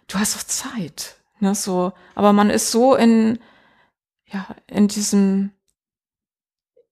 [0.08, 3.40] Du hast doch Zeit, ne, so, aber man ist so in
[4.34, 5.52] ja, in diesem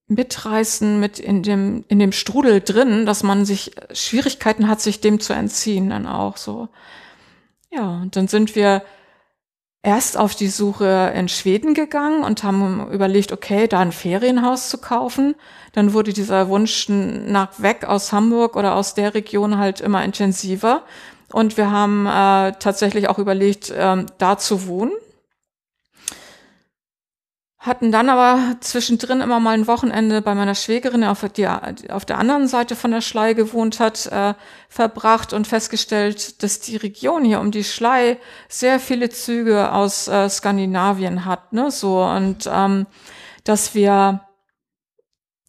[0.06, 5.20] Mitreißen mit in dem, in dem Strudel drin, dass man sich Schwierigkeiten hat, sich dem
[5.20, 6.68] zu entziehen, dann auch so.
[7.70, 8.82] Ja, und dann sind wir
[9.82, 14.78] erst auf die Suche in Schweden gegangen und haben überlegt, okay, da ein Ferienhaus zu
[14.78, 15.34] kaufen.
[15.72, 20.84] Dann wurde dieser Wunsch nach weg aus Hamburg oder aus der Region halt immer intensiver.
[21.32, 24.92] Und wir haben äh, tatsächlich auch überlegt, ähm, da zu wohnen
[27.62, 32.18] hatten dann aber zwischendrin immer mal ein Wochenende bei meiner Schwägerin, auf, die auf der
[32.18, 34.34] anderen Seite von der Schlei gewohnt hat, äh,
[34.68, 40.28] verbracht und festgestellt, dass die Region hier um die Schlei sehr viele Züge aus äh,
[40.28, 42.02] Skandinavien hat, ne, so.
[42.02, 42.88] Und ähm,
[43.44, 44.26] dass wir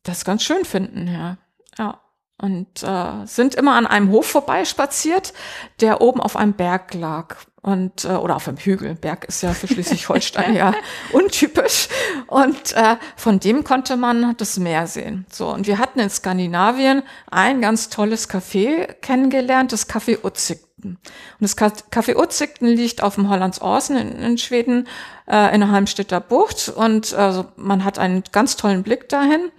[0.03, 1.37] das ganz schön finden, ja,
[1.79, 1.99] ja.
[2.37, 5.33] Und äh, sind immer an einem Hof vorbeispaziert,
[5.81, 8.93] der oben auf einem Berg lag und äh, oder auf einem Hügel.
[8.93, 10.75] Berg ist ja für Schleswig-Holstein ja
[11.13, 11.87] untypisch.
[12.27, 15.25] Und äh, von dem konnte man das Meer sehen.
[15.31, 20.97] So und wir hatten in Skandinavien ein ganz tolles Café kennengelernt, das Café Utzigten.
[20.97, 20.99] Und
[21.39, 24.87] das Café Utzigten liegt auf dem Hollands Orsen in, in Schweden
[25.27, 29.51] äh, in der Halmstedter Bucht und also man hat einen ganz tollen Blick dahin.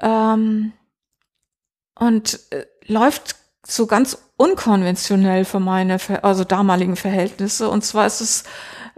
[0.00, 0.72] Ähm,
[1.98, 7.68] und äh, läuft so ganz unkonventionell für meine, also damaligen Verhältnisse.
[7.68, 8.44] Und zwar ist es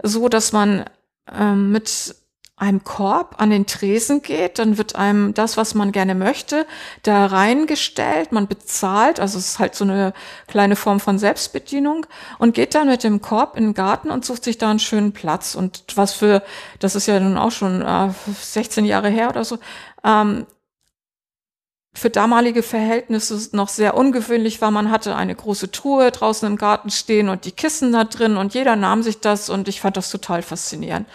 [0.01, 0.85] so, dass man
[1.31, 2.15] ähm, mit
[2.55, 6.65] einem Korb an den Tresen geht, dann wird einem das, was man gerne möchte,
[7.01, 10.13] da reingestellt, man bezahlt, also es ist halt so eine
[10.47, 12.05] kleine Form von Selbstbedienung
[12.37, 15.13] und geht dann mit dem Korb in den Garten und sucht sich da einen schönen
[15.13, 15.55] Platz.
[15.55, 16.43] Und was für,
[16.79, 18.09] das ist ja nun auch schon äh,
[18.41, 19.57] 16 Jahre her oder so,
[20.03, 20.45] ähm,
[21.93, 24.71] für damalige Verhältnisse noch sehr ungewöhnlich war.
[24.71, 28.53] Man hatte eine große Truhe draußen im Garten stehen und die Kissen da drin und
[28.53, 31.07] jeder nahm sich das und ich fand das total faszinierend.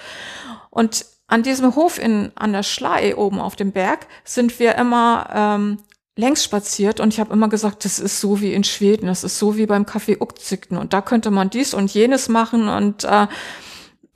[0.70, 5.28] Und an diesem Hof in, an der Schlei oben auf dem Berg sind wir immer
[5.34, 5.78] ähm,
[6.16, 9.38] längs spaziert und ich habe immer gesagt, das ist so wie in Schweden, das ist
[9.38, 13.26] so wie beim Café Uckzigten und da könnte man dies und jenes machen und äh,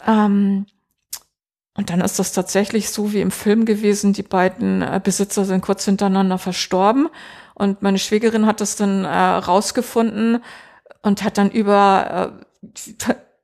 [0.06, 0.66] ähm,
[1.74, 4.12] und dann ist das tatsächlich so wie im Film gewesen.
[4.12, 7.08] Die beiden äh, Besitzer sind kurz hintereinander verstorben.
[7.54, 10.42] Und meine Schwägerin hat das dann äh, rausgefunden
[11.02, 12.32] und hat dann über,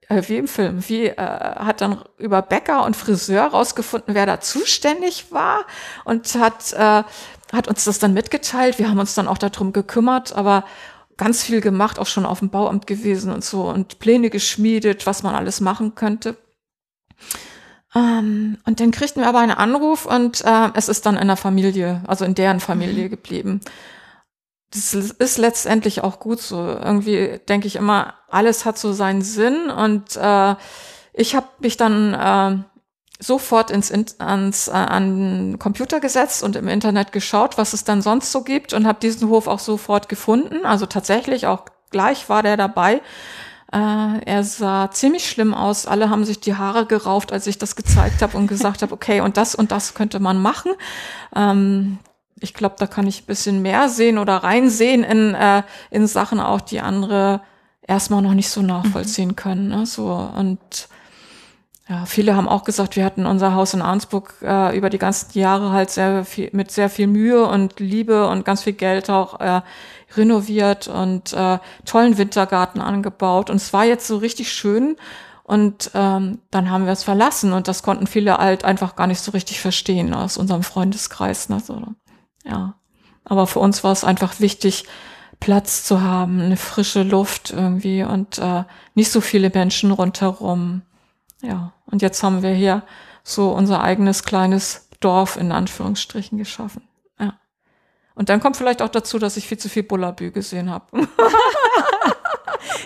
[0.08, 4.40] äh, wie im Film, wie, äh, hat dann über Bäcker und Friseur rausgefunden, wer da
[4.40, 5.64] zuständig war
[6.04, 7.04] und hat, äh,
[7.52, 8.78] hat uns das dann mitgeteilt.
[8.78, 10.64] Wir haben uns dann auch darum gekümmert, aber
[11.16, 15.22] ganz viel gemacht, auch schon auf dem Bauamt gewesen und so und Pläne geschmiedet, was
[15.22, 16.36] man alles machen könnte.
[17.94, 21.36] Ähm, und dann kriegten wir aber einen Anruf und äh, es ist dann in der
[21.36, 23.10] Familie, also in deren Familie mhm.
[23.10, 23.60] geblieben.
[24.70, 26.58] Das ist letztendlich auch gut so.
[26.58, 30.56] Irgendwie denke ich immer, alles hat so seinen Sinn und äh,
[31.14, 32.62] ich habe mich dann äh,
[33.18, 35.16] sofort ins, ans, äh, an
[35.50, 39.00] den Computer gesetzt und im Internet geschaut, was es dann sonst so gibt und habe
[39.00, 40.66] diesen Hof auch sofort gefunden.
[40.66, 43.00] Also tatsächlich auch gleich war der dabei.
[43.72, 45.86] Äh, er sah ziemlich schlimm aus.
[45.86, 49.20] Alle haben sich die Haare gerauft, als ich das gezeigt habe und gesagt habe, okay,
[49.20, 50.72] und das und das könnte man machen.
[51.36, 51.98] Ähm,
[52.40, 56.40] ich glaube, da kann ich ein bisschen mehr sehen oder reinsehen in, äh, in Sachen
[56.40, 57.40] auch, die andere
[57.86, 59.36] erstmal noch nicht so nachvollziehen mhm.
[59.36, 59.68] können.
[59.68, 59.86] Ne?
[59.86, 60.88] So und
[61.88, 65.38] ja, viele haben auch gesagt, wir hatten unser Haus in Arnsburg äh, über die ganzen
[65.38, 69.40] Jahre halt sehr viel, mit sehr viel Mühe und Liebe und ganz viel Geld auch
[69.40, 69.62] äh,
[70.14, 73.48] renoviert und äh, tollen Wintergarten angebaut.
[73.48, 74.96] Und es war jetzt so richtig schön.
[75.44, 79.20] Und ähm, dann haben wir es verlassen und das konnten viele halt einfach gar nicht
[79.20, 81.48] so richtig verstehen aus unserem Freundeskreis.
[81.48, 81.58] Ne?
[81.58, 81.82] So,
[82.44, 82.74] ja.
[83.24, 84.84] Aber für uns war es einfach wichtig,
[85.40, 90.82] Platz zu haben, eine frische Luft irgendwie und äh, nicht so viele Menschen rundherum.
[91.42, 92.82] Ja, und jetzt haben wir hier
[93.22, 96.82] so unser eigenes kleines Dorf in Anführungsstrichen geschaffen.
[98.18, 101.08] Und dann kommt vielleicht auch dazu, dass ich viel zu viel Bullabü gesehen habe.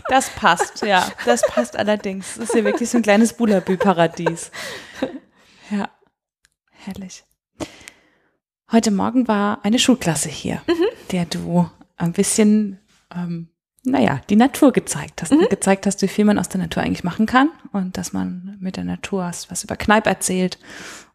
[0.09, 1.11] Das passt, ja.
[1.25, 2.35] Das passt allerdings.
[2.35, 4.51] Das ist ja wirklich so ein kleines Bullabü-Paradies.
[5.71, 5.89] Ja,
[6.71, 7.25] herrlich.
[8.71, 10.85] Heute Morgen war eine Schulklasse hier, mhm.
[11.13, 12.79] der du ein bisschen,
[13.15, 13.49] ähm,
[13.85, 15.33] naja, die Natur gezeigt hast.
[15.33, 15.49] Mhm.
[15.51, 18.77] Gezeigt hast, wie viel man aus der Natur eigentlich machen kann und dass man mit
[18.77, 20.59] der Natur was über Kneipp erzählt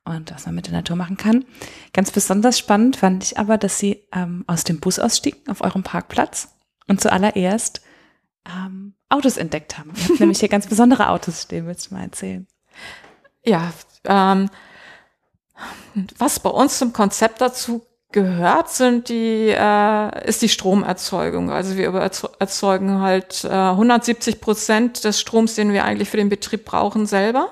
[0.04, 1.46] und was man mit der Natur machen kann.
[1.94, 5.84] Ganz besonders spannend fand ich aber, dass sie ähm, aus dem Bus ausstiegen auf eurem
[5.84, 6.50] Parkplatz
[6.88, 7.82] und zuallererst
[8.46, 9.94] ähm, Autos entdeckt haben.
[9.96, 12.48] Ihr habt nämlich hier ganz besondere Autos stehen, willst du mal erzählen?
[13.46, 13.72] Ja,
[14.04, 14.50] ähm,
[16.18, 17.86] was bei uns zum Konzept dazu
[18.18, 21.52] gehört, sind die, äh, ist die Stromerzeugung.
[21.52, 21.94] Also wir
[22.40, 27.52] erzeugen halt äh, 170 Prozent des Stroms, den wir eigentlich für den Betrieb brauchen, selber.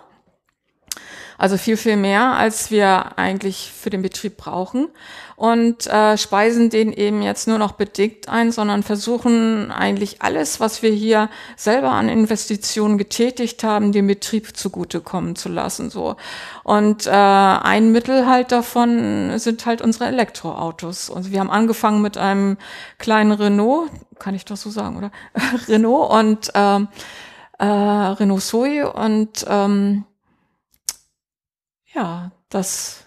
[1.37, 4.87] Also viel, viel mehr, als wir eigentlich für den Betrieb brauchen.
[5.35, 10.81] Und äh, speisen den eben jetzt nur noch bedingt ein, sondern versuchen eigentlich alles, was
[10.81, 15.89] wir hier selber an Investitionen getätigt haben, dem Betrieb zugutekommen zu lassen.
[15.89, 16.15] So.
[16.63, 21.09] Und äh, ein Mittel halt davon sind halt unsere Elektroautos.
[21.09, 22.57] Und wir haben angefangen mit einem
[22.97, 25.11] kleinen Renault, kann ich das so sagen, oder?
[25.67, 26.87] Renault und ähm,
[27.59, 30.05] äh, Renault Zoe und ähm,
[31.95, 33.05] ja, das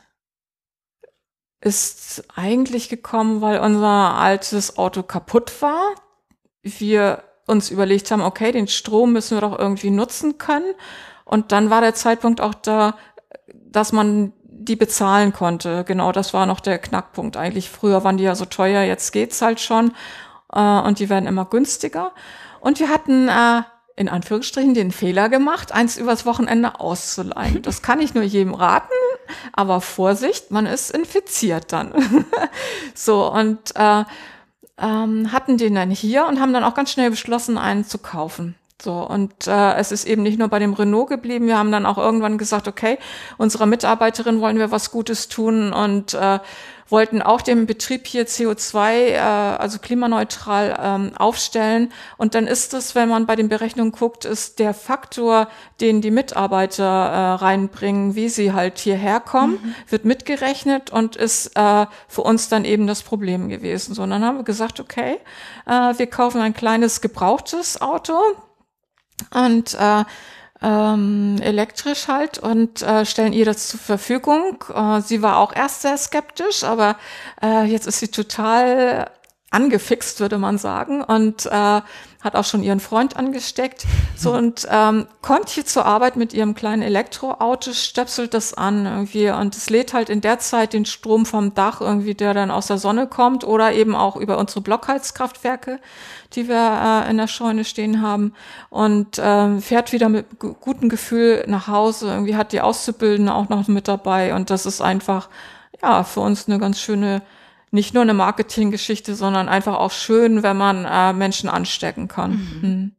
[1.60, 5.94] ist eigentlich gekommen, weil unser altes Auto kaputt war.
[6.62, 10.74] Wir uns überlegt haben, okay, den Strom müssen wir doch irgendwie nutzen können.
[11.24, 12.96] Und dann war der Zeitpunkt auch da,
[13.52, 15.84] dass man die bezahlen konnte.
[15.84, 17.70] Genau, das war noch der Knackpunkt eigentlich.
[17.70, 19.92] Früher waren die ja so teuer, jetzt geht's halt schon.
[20.52, 22.12] Äh, und die werden immer günstiger.
[22.60, 23.62] Und wir hatten äh,
[23.98, 27.62] in Anführungsstrichen den Fehler gemacht, eins übers Wochenende auszuleihen.
[27.68, 28.94] Das kann ich nur jedem raten,
[29.52, 31.92] aber Vorsicht, man ist infiziert dann.
[32.94, 34.04] so, und äh,
[34.78, 38.54] ähm, hatten den dann hier und haben dann auch ganz schnell beschlossen, einen zu kaufen.
[38.80, 41.84] So, und äh, es ist eben nicht nur bei dem Renault geblieben, wir haben dann
[41.84, 42.98] auch irgendwann gesagt, okay,
[43.36, 46.38] unserer Mitarbeiterin wollen wir was Gutes tun und äh,
[46.88, 51.92] wollten auch den Betrieb hier CO2, äh, also klimaneutral ähm, aufstellen.
[52.16, 55.48] Und dann ist es, wenn man bei den Berechnungen guckt, ist der Faktor,
[55.80, 59.74] den die Mitarbeiter äh, reinbringen, wie sie halt hierher kommen, mhm.
[59.88, 63.94] wird mitgerechnet und ist äh, für uns dann eben das Problem gewesen.
[63.94, 65.18] So, und dann haben wir gesagt, okay,
[65.66, 68.14] äh, wir kaufen ein kleines gebrauchtes Auto
[69.30, 70.04] und äh,
[70.60, 74.64] ähm, elektrisch halt und äh, stellen ihr das zur Verfügung.
[74.74, 76.96] Äh, sie war auch erst sehr skeptisch, aber
[77.42, 79.10] äh, jetzt ist sie total
[79.50, 81.80] angefixt, würde man sagen, und äh,
[82.20, 83.86] hat auch schon ihren Freund angesteckt.
[84.14, 89.30] So und ähm, kommt hier zur Arbeit mit ihrem kleinen Elektroauto, stöpselt das an irgendwie
[89.30, 92.66] und es lädt halt in der Zeit den Strom vom Dach irgendwie, der dann aus
[92.66, 95.80] der Sonne kommt oder eben auch über unsere Blockheizkraftwerke,
[96.34, 98.34] die wir äh, in der Scheune stehen haben
[98.68, 102.08] und ähm, fährt wieder mit gutem Gefühl nach Hause.
[102.08, 105.30] Irgendwie hat die Auszubildende auch noch mit dabei und das ist einfach
[105.80, 107.22] ja für uns eine ganz schöne
[107.70, 112.30] nicht nur eine Marketinggeschichte, sondern einfach auch schön, wenn man äh, Menschen anstecken kann.
[112.62, 112.68] Mhm.
[112.68, 112.92] Mhm.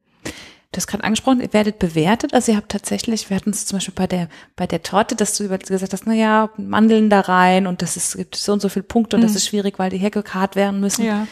[0.72, 2.34] Du hast gerade angesprochen, ihr werdet bewertet.
[2.36, 5.36] Also ihr habt tatsächlich, wir hatten es zum Beispiel bei der, bei der Torte, dass
[5.36, 8.70] du gesagt hast, na ja, Mandeln da rein und das ist, gibt so und so
[8.70, 9.28] viele Punkte und mhm.
[9.28, 11.06] das ist schwierig, weil die hergekarrt werden müssen.
[11.06, 11.26] Ja.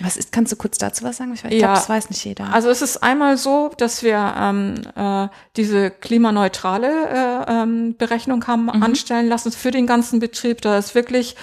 [0.00, 1.34] Was ist, kannst du kurz dazu was sagen?
[1.34, 1.50] Ich, Ja.
[1.50, 2.50] glaube, das weiß nicht jeder.
[2.54, 8.70] Also es ist einmal so, dass wir ähm, äh, diese klimaneutrale äh, ähm, Berechnung haben
[8.70, 10.62] anstellen lassen für den ganzen Betrieb.
[10.62, 11.36] Da ist wirklich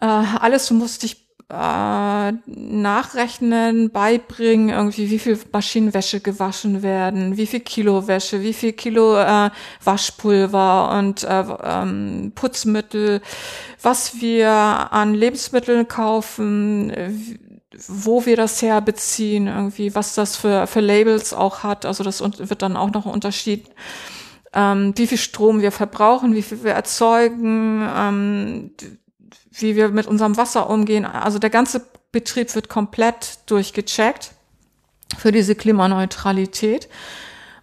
[0.00, 7.46] äh, alles, du musst dich äh, nachrechnen, beibringen, irgendwie wie viel Maschinenwäsche gewaschen werden, wie
[7.46, 9.50] viel Kilo Wäsche, wie viel Kilo äh,
[9.82, 13.22] Waschpulver und äh, ähm, Putzmittel,
[13.80, 16.92] was wir an Lebensmitteln kaufen,
[17.86, 21.86] wo wir das herbeziehen, irgendwie, was das für, für Labels auch hat.
[21.86, 23.68] Also das wird dann auch noch unterschieden.
[24.52, 28.70] Ähm, wie viel Strom wir verbrauchen, wie viel wir erzeugen, ähm,
[29.60, 31.04] wie wir mit unserem Wasser umgehen.
[31.04, 34.32] Also der ganze Betrieb wird komplett durchgecheckt
[35.18, 36.88] für diese Klimaneutralität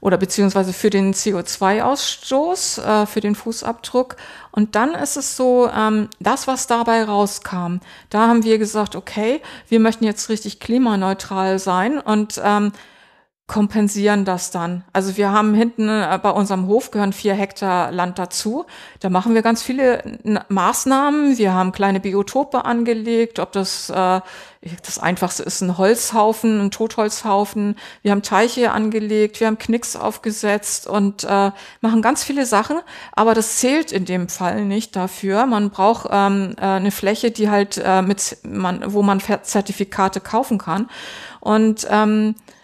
[0.01, 4.17] oder beziehungsweise für den CO2-Ausstoß, äh, für den Fußabdruck.
[4.51, 7.77] Und dann ist es so, ähm, das, was dabei rauskam,
[8.11, 12.71] da haben wir gesagt, okay, wir möchten jetzt richtig klimaneutral sein und ähm,
[13.47, 14.83] kompensieren das dann.
[14.91, 18.65] Also wir haben hinten äh, bei unserem Hof gehören vier Hektar Land dazu.
[18.99, 21.37] Da machen wir ganz viele Maßnahmen.
[21.37, 24.21] Wir haben kleine Biotope angelegt, ob das äh,
[24.83, 27.75] das einfachste ist ein Holzhaufen, ein Totholzhaufen.
[28.01, 32.79] Wir haben Teiche angelegt, wir haben Knicks aufgesetzt und äh, machen ganz viele Sachen.
[33.11, 35.45] Aber das zählt in dem Fall nicht dafür.
[35.45, 40.57] Man braucht ähm, äh, eine Fläche, die halt äh, mit man, wo man Zertifikate kaufen
[40.57, 40.89] kann.
[41.41, 42.54] Und ähm, äh,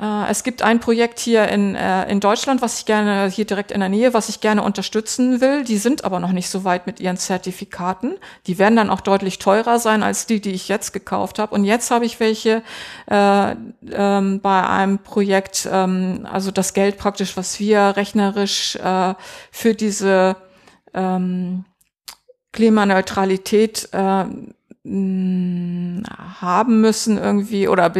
[0.00, 3.80] Es gibt ein Projekt hier in, äh, in Deutschland, was ich gerne, hier direkt in
[3.80, 5.64] der Nähe, was ich gerne unterstützen will.
[5.64, 8.16] Die sind aber noch nicht so weit mit ihren Zertifikaten.
[8.46, 11.52] Die werden dann auch deutlich teurer sein als die, die ich jetzt gekauft habe.
[11.52, 12.62] Und jetzt habe ich welche
[13.10, 13.56] äh,
[13.90, 19.14] ähm, bei einem Projekt, ähm, also das Geld praktisch, was wir rechnerisch äh,
[19.50, 20.36] für diese
[20.94, 21.64] ähm,
[22.52, 24.24] Klimaneutralität äh,
[24.84, 27.92] haben müssen irgendwie oder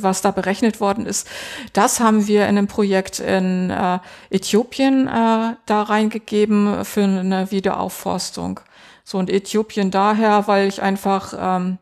[0.00, 1.28] was da berechnet worden ist,
[1.72, 3.98] das haben wir in einem Projekt in äh,
[4.30, 8.60] Äthiopien äh, da reingegeben für eine Wiederaufforstung.
[9.04, 11.78] So und Äthiopien daher, weil ich einfach ähm,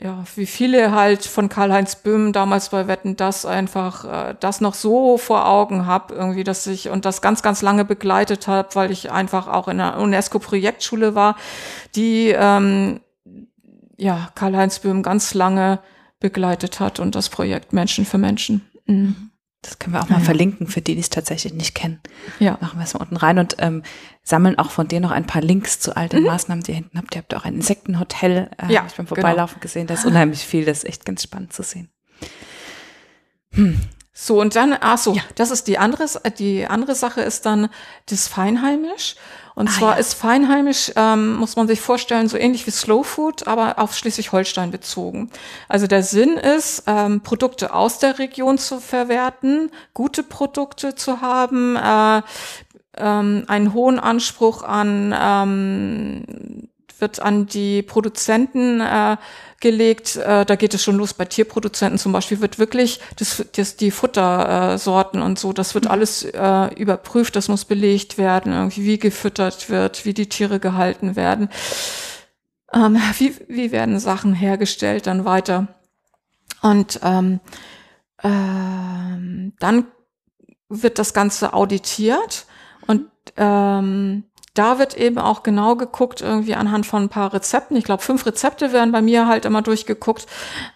[0.00, 4.74] ja, wie viele halt von Karl-Heinz Böhm damals bei Wetten das einfach äh, das noch
[4.74, 8.92] so vor Augen hab irgendwie, dass ich und das ganz, ganz lange begleitet habe, weil
[8.92, 11.36] ich einfach auch in einer UNESCO-Projektschule war,
[11.96, 13.00] die ähm,
[13.98, 15.80] ja Karl-Heinz Böhm ganz lange
[16.20, 18.68] begleitet hat und das Projekt Menschen für Menschen.
[18.86, 19.30] Mhm.
[19.62, 22.00] Das können wir auch mal verlinken für die, die es tatsächlich nicht kennen.
[22.38, 22.58] Ja.
[22.60, 23.82] Machen wir es mal unten rein und ähm,
[24.22, 26.96] sammeln auch von dir noch ein paar Links zu all den Maßnahmen, die ihr hinten
[26.96, 27.14] habt.
[27.14, 28.50] Ihr habt auch ein Insektenhotel.
[28.56, 29.16] Äh, Ja, ich beim genau.
[29.16, 29.88] Vorbeilaufen gesehen.
[29.88, 30.64] Da ist unheimlich viel.
[30.64, 31.90] Das ist echt ganz spannend zu sehen.
[34.12, 36.06] So, und dann, ach so, das ist die andere,
[36.38, 37.68] die andere Sache ist dann
[38.06, 39.16] das Feinheimisch.
[39.58, 39.98] Und zwar ja.
[39.98, 44.70] ist Feinheimisch, ähm, muss man sich vorstellen, so ähnlich wie Slow Food, aber auf Schleswig-Holstein
[44.70, 45.32] bezogen.
[45.68, 51.74] Also der Sinn ist, ähm, Produkte aus der Region zu verwerten, gute Produkte zu haben,
[51.74, 52.22] äh,
[52.98, 56.68] ähm, einen hohen Anspruch an ähm,
[57.00, 59.16] wird an die Produzenten äh,
[59.60, 60.16] gelegt.
[60.16, 63.90] Äh, da geht es schon los bei Tierproduzenten zum Beispiel wird wirklich das, das die
[63.90, 68.84] Futtersorten äh, Sorten und so, das wird alles äh, überprüft, das muss belegt werden, irgendwie
[68.84, 71.48] wie gefüttert wird, wie die Tiere gehalten werden,
[72.72, 75.68] ähm, wie wie werden Sachen hergestellt dann weiter?
[76.62, 77.40] Und ähm,
[78.22, 79.86] ähm, dann
[80.68, 82.46] wird das Ganze auditiert
[82.86, 83.06] und
[83.36, 84.24] ähm,
[84.58, 87.76] da wird eben auch genau geguckt, irgendwie anhand von ein paar Rezepten.
[87.76, 90.26] Ich glaube, fünf Rezepte werden bei mir halt immer durchgeguckt.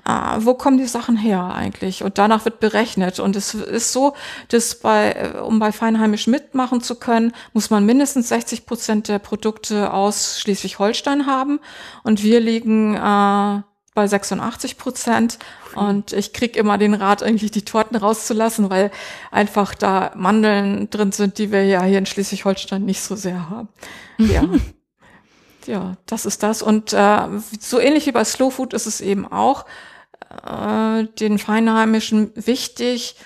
[0.06, 2.04] Äh, wo kommen die Sachen her eigentlich?
[2.04, 3.18] Und danach wird berechnet.
[3.18, 4.14] Und es ist so,
[4.48, 9.18] dass bei, äh, um bei Feinheimisch mitmachen zu können, muss man mindestens 60 Prozent der
[9.18, 11.58] Produkte aus Schleswig-Holstein haben.
[12.04, 13.62] Und wir liegen äh,
[13.94, 15.38] bei 86 Prozent.
[15.76, 18.90] Und ich krieg immer den Rat, eigentlich die Torten rauszulassen, weil
[19.30, 23.68] einfach da Mandeln drin sind, die wir ja hier in Schleswig-Holstein nicht so sehr haben.
[24.18, 24.44] Ja.
[25.66, 26.62] ja, das ist das.
[26.62, 27.28] Und äh,
[27.61, 29.64] so ähnlich wie bei Slow Food ist es eben auch
[30.46, 33.16] äh, den Feinheimischen wichtig,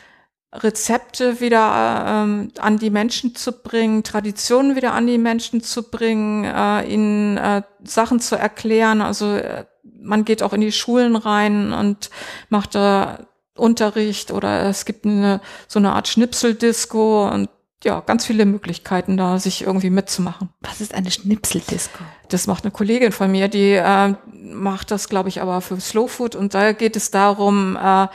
[0.52, 6.44] Rezepte wieder ähm, an die Menschen zu bringen, Traditionen wieder an die Menschen zu bringen,
[6.44, 9.03] äh, ihnen äh, Sachen zu erklären.
[9.03, 9.64] Also äh,
[10.07, 12.11] man geht auch in die Schulen rein und
[12.48, 17.50] macht da Unterricht oder es gibt eine, so eine Art Schnipseldisco und
[17.84, 20.48] ja, ganz viele Möglichkeiten da, sich irgendwie mitzumachen.
[20.61, 22.02] Was ist eine Schnipseldisco?
[22.28, 26.09] Das macht eine Kollegin von mir, die äh, macht das, glaube ich, aber für Slow
[26.09, 28.09] Food und da geht es darum, äh,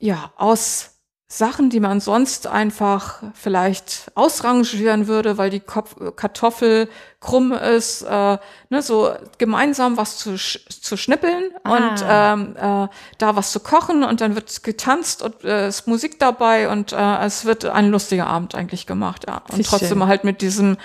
[0.00, 0.93] ja, aus
[1.36, 8.38] Sachen, die man sonst einfach vielleicht ausrangieren würde, weil die Kopf Kartoffel krumm ist, äh,
[8.68, 11.72] ne, so gemeinsam was zu, sch zu schnippeln ah.
[11.72, 16.20] und ähm, äh, da was zu kochen und dann wird getanzt und äh, ist Musik
[16.20, 19.24] dabei und äh, es wird ein lustiger Abend eigentlich gemacht.
[19.26, 19.38] Ja.
[19.38, 19.78] Und Fischchen.
[19.78, 20.76] trotzdem halt mit diesem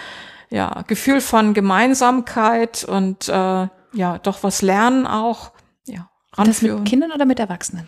[0.49, 5.51] ja, Gefühl von Gemeinsamkeit und äh, ja, doch was lernen auch.
[5.85, 6.77] Ja, ranführen.
[6.77, 7.87] Das mit Kindern oder mit Erwachsenen?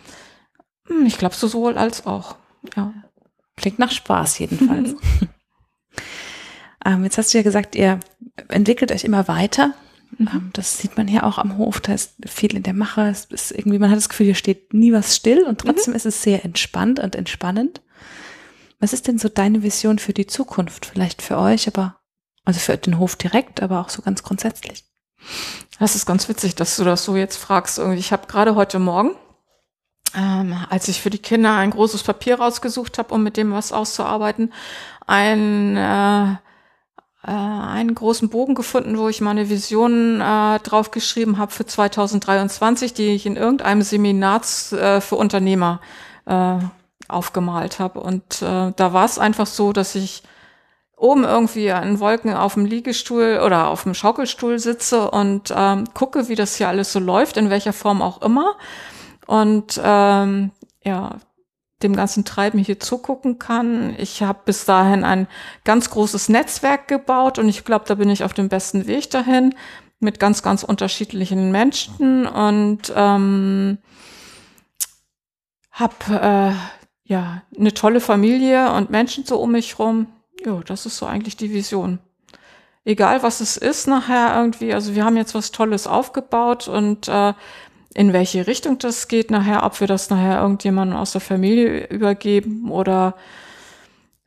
[0.86, 2.36] Hm, ich glaube sowohl als auch.
[2.76, 2.92] Ja.
[3.56, 4.94] Klingt nach Spaß jedenfalls.
[6.84, 8.00] ähm, jetzt hast du ja gesagt, ihr
[8.48, 9.74] entwickelt euch immer weiter.
[10.18, 10.28] Mhm.
[10.32, 11.80] Ähm, das sieht man hier auch am Hof.
[11.80, 13.08] Da ist viel in der Mache.
[13.08, 15.96] Es ist irgendwie, man hat das Gefühl, hier steht nie was still und trotzdem mhm.
[15.96, 17.82] ist es sehr entspannt und entspannend.
[18.80, 20.86] Was ist denn so deine Vision für die Zukunft?
[20.86, 22.00] Vielleicht für euch, aber
[22.44, 24.84] also für den Hof direkt, aber auch so ganz grundsätzlich.
[25.78, 27.78] Das ist ganz witzig, dass du das so jetzt fragst.
[27.94, 29.12] Ich habe gerade heute Morgen
[30.16, 33.72] ähm, als ich für die Kinder ein großes Papier rausgesucht habe, um mit dem was
[33.72, 34.52] auszuarbeiten,
[35.06, 36.36] ein, äh, äh,
[37.26, 43.26] einen großen Bogen gefunden, wo ich meine Visionen äh, draufgeschrieben habe für 2023, die ich
[43.26, 44.42] in irgendeinem Seminar
[44.72, 45.80] äh, für Unternehmer
[46.26, 46.56] äh,
[47.08, 48.00] aufgemalt habe.
[48.00, 50.22] Und äh, da war es einfach so, dass ich
[50.96, 56.28] oben irgendwie in Wolken auf dem Liegestuhl oder auf dem Schaukelstuhl sitze und ähm, gucke,
[56.28, 58.54] wie das hier alles so läuft, in welcher Form auch immer
[59.26, 60.50] und ähm,
[60.84, 61.16] ja,
[61.82, 63.94] dem ganzen Treiben hier zugucken kann.
[63.98, 65.26] Ich habe bis dahin ein
[65.64, 69.54] ganz großes Netzwerk gebaut und ich glaube, da bin ich auf dem besten Weg dahin
[69.98, 73.78] mit ganz, ganz unterschiedlichen Menschen und ähm,
[75.70, 76.52] habe äh,
[77.04, 80.06] ja eine tolle Familie und Menschen so um mich rum.
[80.44, 81.98] Ja, das ist so eigentlich die Vision.
[82.84, 87.32] Egal was es ist nachher irgendwie, also wir haben jetzt was Tolles aufgebaut und äh,
[87.94, 92.70] in welche Richtung das geht nachher, ob wir das nachher irgendjemandem aus der Familie übergeben
[92.70, 93.14] oder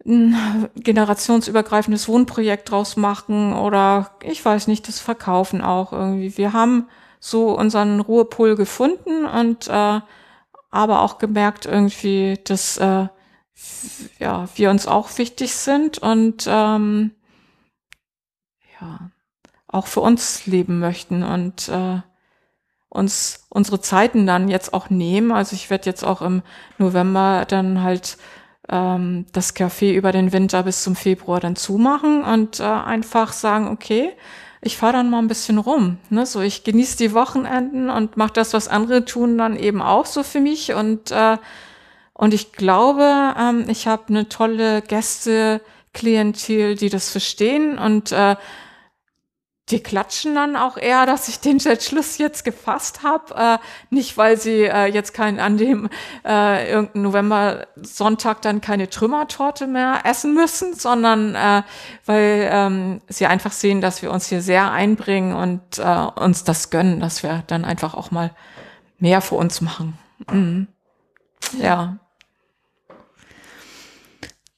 [0.05, 6.37] ein generationsübergreifendes Wohnprojekt draus machen oder ich weiß nicht, das verkaufen auch irgendwie.
[6.37, 6.87] Wir haben
[7.19, 9.99] so unseren Ruhepol gefunden und äh,
[10.69, 13.07] aber auch gemerkt irgendwie, dass äh,
[14.19, 17.11] ja wir uns auch wichtig sind und ähm,
[18.79, 19.09] ja
[19.67, 22.01] auch für uns leben möchten und äh,
[22.95, 25.31] uns unsere Zeiten dann jetzt auch nehmen.
[25.31, 26.41] Also ich werde jetzt auch im
[26.77, 28.17] November dann halt
[28.69, 33.67] ähm, das Café über den Winter bis zum Februar dann zumachen und äh, einfach sagen,
[33.67, 34.13] okay,
[34.61, 35.99] ich fahre dann mal ein bisschen rum.
[36.09, 36.25] Ne?
[36.25, 40.23] So, ich genieße die Wochenenden und mache das, was andere tun, dann eben auch so
[40.23, 40.73] für mich.
[40.73, 41.37] Und, äh,
[42.13, 45.61] und ich glaube, ähm, ich habe eine tolle Gäste,
[45.93, 48.35] Klientel, die das verstehen und äh,
[49.69, 53.33] die klatschen dann auch eher, dass ich den Entschluss jetzt gefasst habe.
[53.35, 53.57] Äh,
[53.89, 55.89] nicht, weil sie äh, jetzt kein an dem
[56.23, 61.63] äh, irgendein November Sonntag dann keine Trümmertorte mehr essen müssen, sondern äh,
[62.05, 66.69] weil ähm, sie einfach sehen, dass wir uns hier sehr einbringen und äh, uns das
[66.69, 68.35] gönnen, dass wir dann einfach auch mal
[68.99, 69.97] mehr für uns machen.
[70.31, 70.67] Mhm.
[71.59, 71.97] Ja.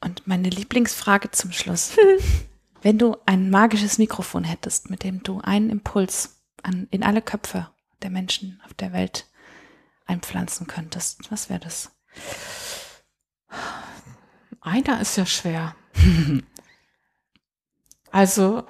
[0.02, 1.92] Und meine Lieblingsfrage zum Schluss.
[2.88, 7.68] Wenn du ein magisches Mikrofon hättest, mit dem du einen Impuls an, in alle Köpfe
[8.02, 9.26] der Menschen auf der Welt
[10.06, 11.92] einpflanzen könntest, was wäre das?
[14.62, 15.76] Einer ist ja schwer.
[18.12, 18.64] also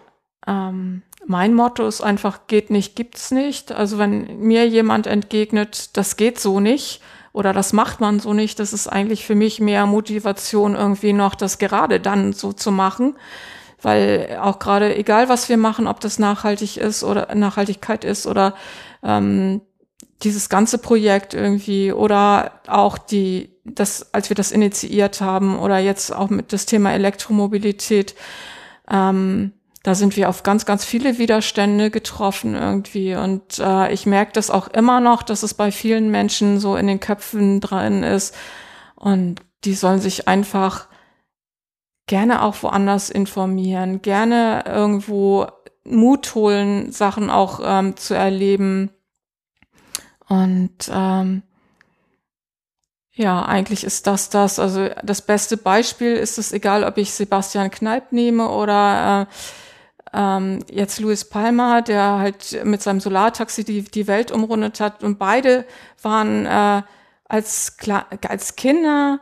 [0.47, 3.72] ähm, mein Motto ist einfach, geht nicht, gibt's nicht.
[3.72, 7.03] Also wenn mir jemand entgegnet, das geht so nicht
[7.34, 11.36] oder das macht man so nicht, das ist eigentlich für mich mehr Motivation irgendwie noch,
[11.36, 13.15] das gerade dann so zu machen
[13.88, 18.53] weil auch gerade egal was wir machen, ob das nachhaltig ist oder Nachhaltigkeit ist oder
[19.01, 19.61] ähm,
[20.23, 26.13] dieses ganze Projekt irgendwie oder auch die, das, als wir das initiiert haben oder jetzt
[26.13, 28.13] auch mit das Thema Elektromobilität,
[28.91, 33.15] ähm, da sind wir auf ganz, ganz viele Widerstände getroffen irgendwie.
[33.15, 36.88] Und äh, ich merke das auch immer noch, dass es bei vielen Menschen so in
[36.88, 38.35] den Köpfen drin ist.
[38.95, 40.89] Und die sollen sich einfach
[42.07, 45.47] gerne auch woanders informieren, gerne irgendwo
[45.83, 48.91] Mut holen, Sachen auch ähm, zu erleben.
[50.27, 51.43] Und ähm,
[53.13, 54.59] ja, eigentlich ist das das.
[54.59, 59.27] Also das beste Beispiel ist es, egal ob ich Sebastian Kneip nehme oder
[60.13, 65.03] äh, ähm, jetzt Louis Palmer, der halt mit seinem Solartaxi die, die Welt umrundet hat.
[65.03, 65.65] Und beide
[66.01, 66.83] waren äh,
[67.27, 67.77] als,
[68.27, 69.19] als Kinder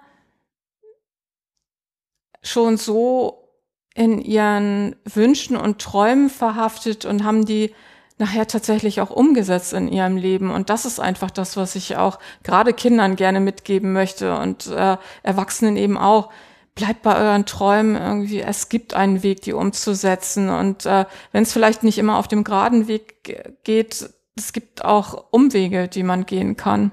[2.46, 3.50] schon so
[3.93, 7.74] in ihren Wünschen und Träumen verhaftet und haben die
[8.18, 10.52] nachher tatsächlich auch umgesetzt in ihrem Leben.
[10.52, 14.98] Und das ist einfach das, was ich auch gerade Kindern gerne mitgeben möchte und äh,
[15.24, 16.30] Erwachsenen eben auch.
[16.76, 18.41] Bleibt bei euren Träumen irgendwie.
[18.41, 20.50] Es gibt einen Weg, die umzusetzen.
[20.50, 25.26] Und äh, wenn es vielleicht nicht immer auf dem geraden Weg geht, es gibt auch
[25.32, 26.91] Umwege, die man gehen kann.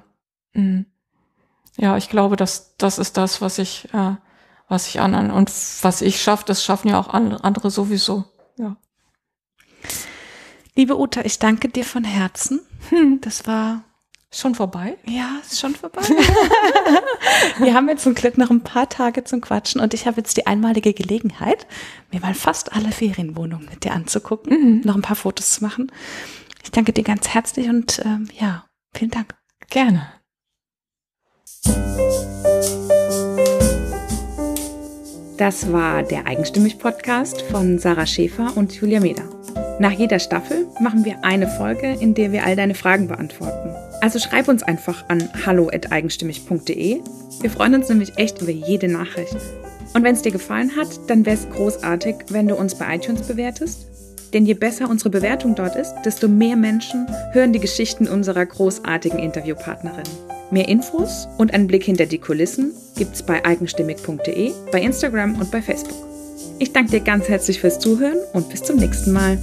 [0.52, 0.86] Mhm.
[1.76, 4.14] Ja, ich glaube, dass das ist das, was ich, äh,
[4.72, 5.52] was ich an und
[5.82, 8.24] was ich schaffe, das schaffen ja auch andere sowieso.
[8.58, 8.76] Ja.
[10.74, 12.60] Liebe Uta, ich danke dir von Herzen.
[12.88, 13.20] Hm.
[13.20, 13.84] Das war
[14.30, 14.96] schon vorbei.
[15.06, 16.00] Ja, ist schon vorbei.
[17.58, 20.38] Wir haben jetzt zum Glück noch ein paar Tage zum Quatschen und ich habe jetzt
[20.38, 21.66] die einmalige Gelegenheit,
[22.10, 24.80] mir mal fast alle Ferienwohnungen mit dir anzugucken, mhm.
[24.84, 25.92] noch ein paar Fotos zu machen.
[26.64, 28.64] Ich danke dir ganz herzlich und ähm, ja,
[28.94, 29.34] vielen Dank.
[29.68, 30.08] Gerne.
[35.42, 39.24] Das war der Eigenstimmig-Podcast von Sarah Schäfer und Julia Meder.
[39.80, 43.74] Nach jeder Staffel machen wir eine Folge, in der wir all deine Fragen beantworten.
[44.00, 47.00] Also schreib uns einfach an hallo@eigenstimmig.de.
[47.40, 49.36] Wir freuen uns nämlich echt über jede Nachricht.
[49.94, 53.22] Und wenn es dir gefallen hat, dann wäre es großartig, wenn du uns bei iTunes
[53.22, 53.88] bewertest.
[54.32, 59.18] Denn je besser unsere Bewertung dort ist, desto mehr Menschen hören die Geschichten unserer großartigen
[59.18, 60.04] Interviewpartnerin.
[60.52, 65.62] Mehr Infos und einen Blick hinter die Kulissen gibt's bei eigenstimmig.de, bei Instagram und bei
[65.62, 65.96] Facebook.
[66.58, 69.38] Ich danke dir ganz herzlich fürs Zuhören und bis zum nächsten Mal.